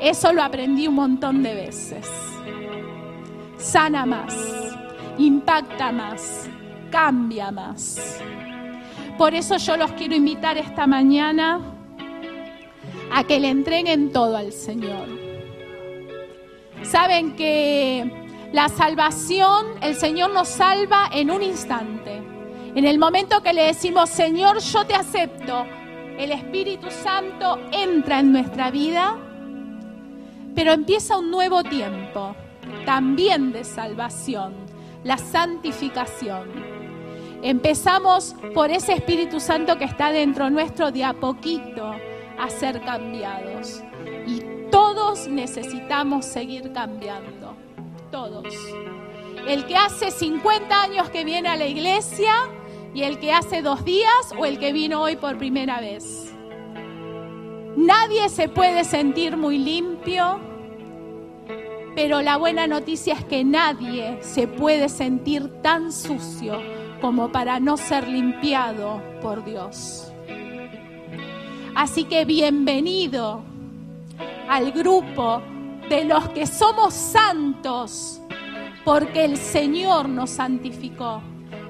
Eso 0.00 0.32
lo 0.32 0.42
aprendí 0.42 0.88
un 0.88 0.96
montón 0.96 1.42
de 1.42 1.54
veces. 1.54 2.31
Sana 3.62 4.04
más, 4.04 4.34
impacta 5.18 5.92
más, 5.92 6.48
cambia 6.90 7.52
más. 7.52 8.18
Por 9.16 9.34
eso 9.34 9.56
yo 9.56 9.76
los 9.76 9.92
quiero 9.92 10.16
invitar 10.16 10.58
esta 10.58 10.84
mañana 10.88 11.60
a 13.14 13.22
que 13.22 13.38
le 13.38 13.50
entreguen 13.50 14.10
todo 14.10 14.36
al 14.36 14.52
Señor. 14.52 15.06
Saben 16.82 17.36
que 17.36 18.48
la 18.52 18.68
salvación, 18.68 19.66
el 19.80 19.94
Señor 19.94 20.32
nos 20.32 20.48
salva 20.48 21.08
en 21.12 21.30
un 21.30 21.42
instante. 21.42 22.20
En 22.74 22.84
el 22.84 22.98
momento 22.98 23.44
que 23.44 23.52
le 23.52 23.66
decimos, 23.66 24.10
Señor, 24.10 24.58
yo 24.58 24.84
te 24.84 24.96
acepto, 24.96 25.64
el 26.18 26.32
Espíritu 26.32 26.90
Santo 26.90 27.60
entra 27.70 28.18
en 28.18 28.32
nuestra 28.32 28.72
vida, 28.72 29.16
pero 30.52 30.72
empieza 30.72 31.16
un 31.16 31.30
nuevo 31.30 31.62
tiempo, 31.62 32.34
también 32.84 33.52
de 33.52 33.64
salvación, 33.64 34.54
la 35.04 35.18
santificación. 35.18 36.48
Empezamos 37.42 38.36
por 38.54 38.70
ese 38.70 38.92
Espíritu 38.92 39.40
Santo 39.40 39.76
que 39.76 39.84
está 39.84 40.12
dentro 40.12 40.48
nuestro 40.50 40.92
de 40.92 41.04
a 41.04 41.12
poquito 41.12 41.92
a 42.38 42.50
ser 42.50 42.80
cambiados. 42.82 43.82
Y 44.26 44.42
todos 44.70 45.26
necesitamos 45.28 46.24
seguir 46.24 46.72
cambiando 46.72 47.56
todos. 48.10 48.46
El 49.48 49.66
que 49.66 49.76
hace 49.76 50.10
50 50.10 50.82
años 50.82 51.10
que 51.10 51.24
viene 51.24 51.48
a 51.48 51.56
la 51.56 51.66
iglesia 51.66 52.32
y 52.94 53.02
el 53.02 53.18
que 53.18 53.32
hace 53.32 53.62
dos 53.62 53.84
días 53.84 54.32
o 54.38 54.46
el 54.46 54.58
que 54.58 54.72
vino 54.72 55.00
hoy 55.00 55.16
por 55.16 55.36
primera 55.38 55.80
vez. 55.80 56.32
Nadie 57.76 58.28
se 58.28 58.48
puede 58.48 58.84
sentir 58.84 59.36
muy 59.36 59.58
limpio, 59.58 60.40
pero 61.94 62.22
la 62.22 62.36
buena 62.36 62.66
noticia 62.66 63.14
es 63.14 63.24
que 63.24 63.44
nadie 63.44 64.18
se 64.22 64.48
puede 64.48 64.88
sentir 64.88 65.48
tan 65.62 65.92
sucio 65.92 66.60
como 67.00 67.30
para 67.30 67.60
no 67.60 67.76
ser 67.76 68.08
limpiado 68.08 69.02
por 69.20 69.44
Dios. 69.44 70.12
Así 71.74 72.04
que 72.04 72.24
bienvenido 72.24 73.42
al 74.48 74.72
grupo 74.72 75.42
de 75.88 76.04
los 76.04 76.28
que 76.30 76.46
somos 76.46 76.94
santos, 76.94 78.20
porque 78.84 79.24
el 79.24 79.36
Señor 79.36 80.08
nos 80.08 80.30
santificó, 80.30 81.22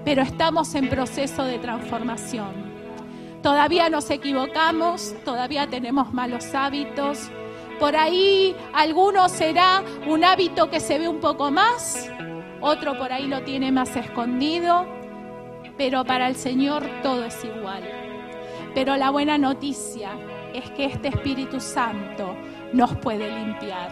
pero 0.05 0.23
estamos 0.23 0.75
en 0.75 0.89
proceso 0.89 1.45
de 1.45 1.59
transformación. 1.59 2.73
Todavía 3.43 3.89
nos 3.89 4.09
equivocamos, 4.11 5.15
todavía 5.25 5.67
tenemos 5.67 6.13
malos 6.13 6.55
hábitos. 6.55 7.31
Por 7.83 7.97
ahí 7.97 8.55
alguno 8.75 9.29
será 9.29 9.83
un 10.07 10.23
hábito 10.23 10.71
que 10.71 10.79
se 10.79 11.01
ve 11.01 11.09
un 11.09 11.19
poco 11.19 11.51
más, 11.51 12.09
otro 12.61 12.97
por 12.97 13.13
ahí 13.13 13.27
lo 13.27 13.43
tiene 13.43 13.73
más 13.73 13.97
escondido, 13.97 14.87
pero 15.77 16.05
para 16.05 16.29
el 16.29 16.37
Señor 16.37 16.85
todo 17.03 17.25
es 17.25 17.45
igual. 17.45 17.83
Pero 18.73 18.97
la 18.97 19.11
buena 19.11 19.37
noticia 19.37 20.11
es 20.55 20.71
que 20.71 20.85
este 20.85 21.09
Espíritu 21.09 21.59
Santo 21.59 22.37
nos 22.73 22.95
puede 22.99 23.29
limpiar. 23.37 23.91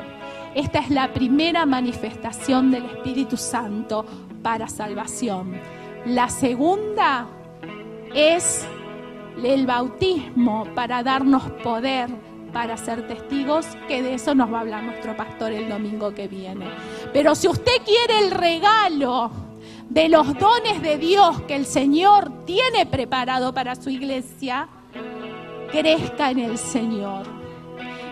Esta 0.55 0.79
es 0.79 0.91
la 0.91 1.13
primera 1.13 1.67
manifestación 1.67 2.71
del 2.71 2.85
Espíritu 2.85 3.37
Santo 3.37 4.07
para 4.41 4.69
salvación. 4.69 5.61
La 6.07 6.29
segunda 6.29 7.27
es 8.15 8.65
el 9.43 9.67
bautismo 9.67 10.65
para 10.77 11.03
darnos 11.03 11.43
poder 11.65 12.30
para 12.53 12.77
ser 12.77 13.07
testigos, 13.07 13.67
que 13.89 14.03
de 14.03 14.15
eso 14.15 14.35
nos 14.35 14.53
va 14.53 14.59
a 14.59 14.61
hablar 14.61 14.83
nuestro 14.83 15.17
pastor 15.17 15.53
el 15.53 15.69
domingo 15.69 16.15
que 16.15 16.29
viene. 16.29 16.67
Pero 17.13 17.35
si 17.35 17.49
usted 17.49 17.83
quiere 17.85 18.27
el 18.27 18.31
regalo 18.31 19.31
de 19.89 20.09
los 20.09 20.39
dones 20.39 20.83
de 20.83 20.99
Dios 20.99 21.43
que 21.43 21.57
el 21.57 21.67
Señor 21.67 22.45
tiene 22.45 22.87
preparado 22.87 23.53
para 23.53 23.75
su 23.75 23.91
iglesia, 23.91 24.69
crezca 25.71 26.31
en 26.31 26.39
el 26.41 26.59
Señor 26.59 27.40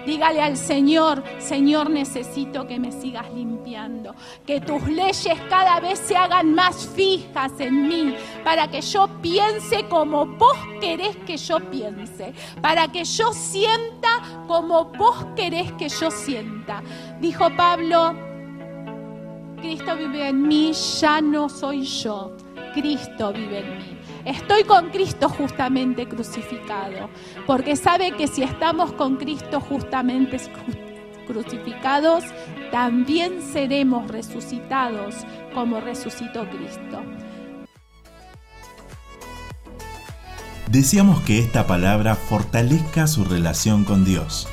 Dígale 0.08 0.40
al 0.40 0.56
Señor, 0.56 1.22
Señor, 1.38 1.90
necesito 1.90 2.66
que 2.66 2.78
me 2.80 2.92
sigas 2.92 3.30
limpiando, 3.34 4.14
que 4.46 4.58
tus 4.58 4.82
leyes 4.88 5.38
cada 5.50 5.80
vez 5.80 5.98
se 5.98 6.16
hagan 6.16 6.54
más 6.54 6.88
fijas 6.96 7.52
en 7.58 7.86
mí, 7.86 8.14
para 8.42 8.68
que 8.68 8.80
yo 8.80 9.06
piense 9.20 9.84
como 9.86 10.24
vos 10.24 10.56
querés 10.80 11.14
que 11.26 11.36
yo 11.36 11.60
piense, 11.60 12.32
para 12.62 12.88
que 12.88 13.04
yo 13.04 13.34
sienta 13.34 14.08
como 14.46 14.86
vos 14.86 15.26
querés 15.36 15.72
que 15.72 15.90
yo 15.90 16.10
sienta. 16.10 16.82
Dijo 17.20 17.50
Pablo, 17.54 18.14
Cristo 19.60 19.94
vive 19.94 20.28
en 20.28 20.40
mí, 20.48 20.72
ya 20.72 21.20
no 21.20 21.50
soy 21.50 21.82
yo, 21.82 22.34
Cristo 22.72 23.30
vive 23.34 23.58
en 23.58 23.76
mí. 23.76 23.97
Estoy 24.28 24.64
con 24.64 24.90
Cristo 24.90 25.30
justamente 25.30 26.06
crucificado, 26.06 27.08
porque 27.46 27.76
sabe 27.76 28.12
que 28.12 28.28
si 28.28 28.42
estamos 28.42 28.92
con 28.92 29.16
Cristo 29.16 29.58
justamente 29.58 30.36
crucificados, 31.26 32.24
también 32.70 33.40
seremos 33.40 34.06
resucitados 34.08 35.14
como 35.54 35.80
resucitó 35.80 36.46
Cristo. 36.50 37.02
Deseamos 40.70 41.22
que 41.22 41.38
esta 41.38 41.66
palabra 41.66 42.14
fortalezca 42.14 43.06
su 43.06 43.24
relación 43.24 43.84
con 43.84 44.04
Dios. 44.04 44.46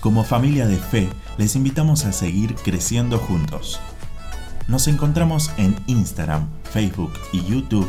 Como 0.00 0.24
familia 0.24 0.66
de 0.66 0.78
fe, 0.78 1.08
les 1.38 1.54
invitamos 1.54 2.06
a 2.06 2.12
seguir 2.12 2.56
creciendo 2.56 3.18
juntos. 3.18 3.78
Nos 4.66 4.88
encontramos 4.88 5.52
en 5.58 5.76
Instagram, 5.86 6.48
Facebook 6.72 7.12
y 7.30 7.44
YouTube 7.44 7.88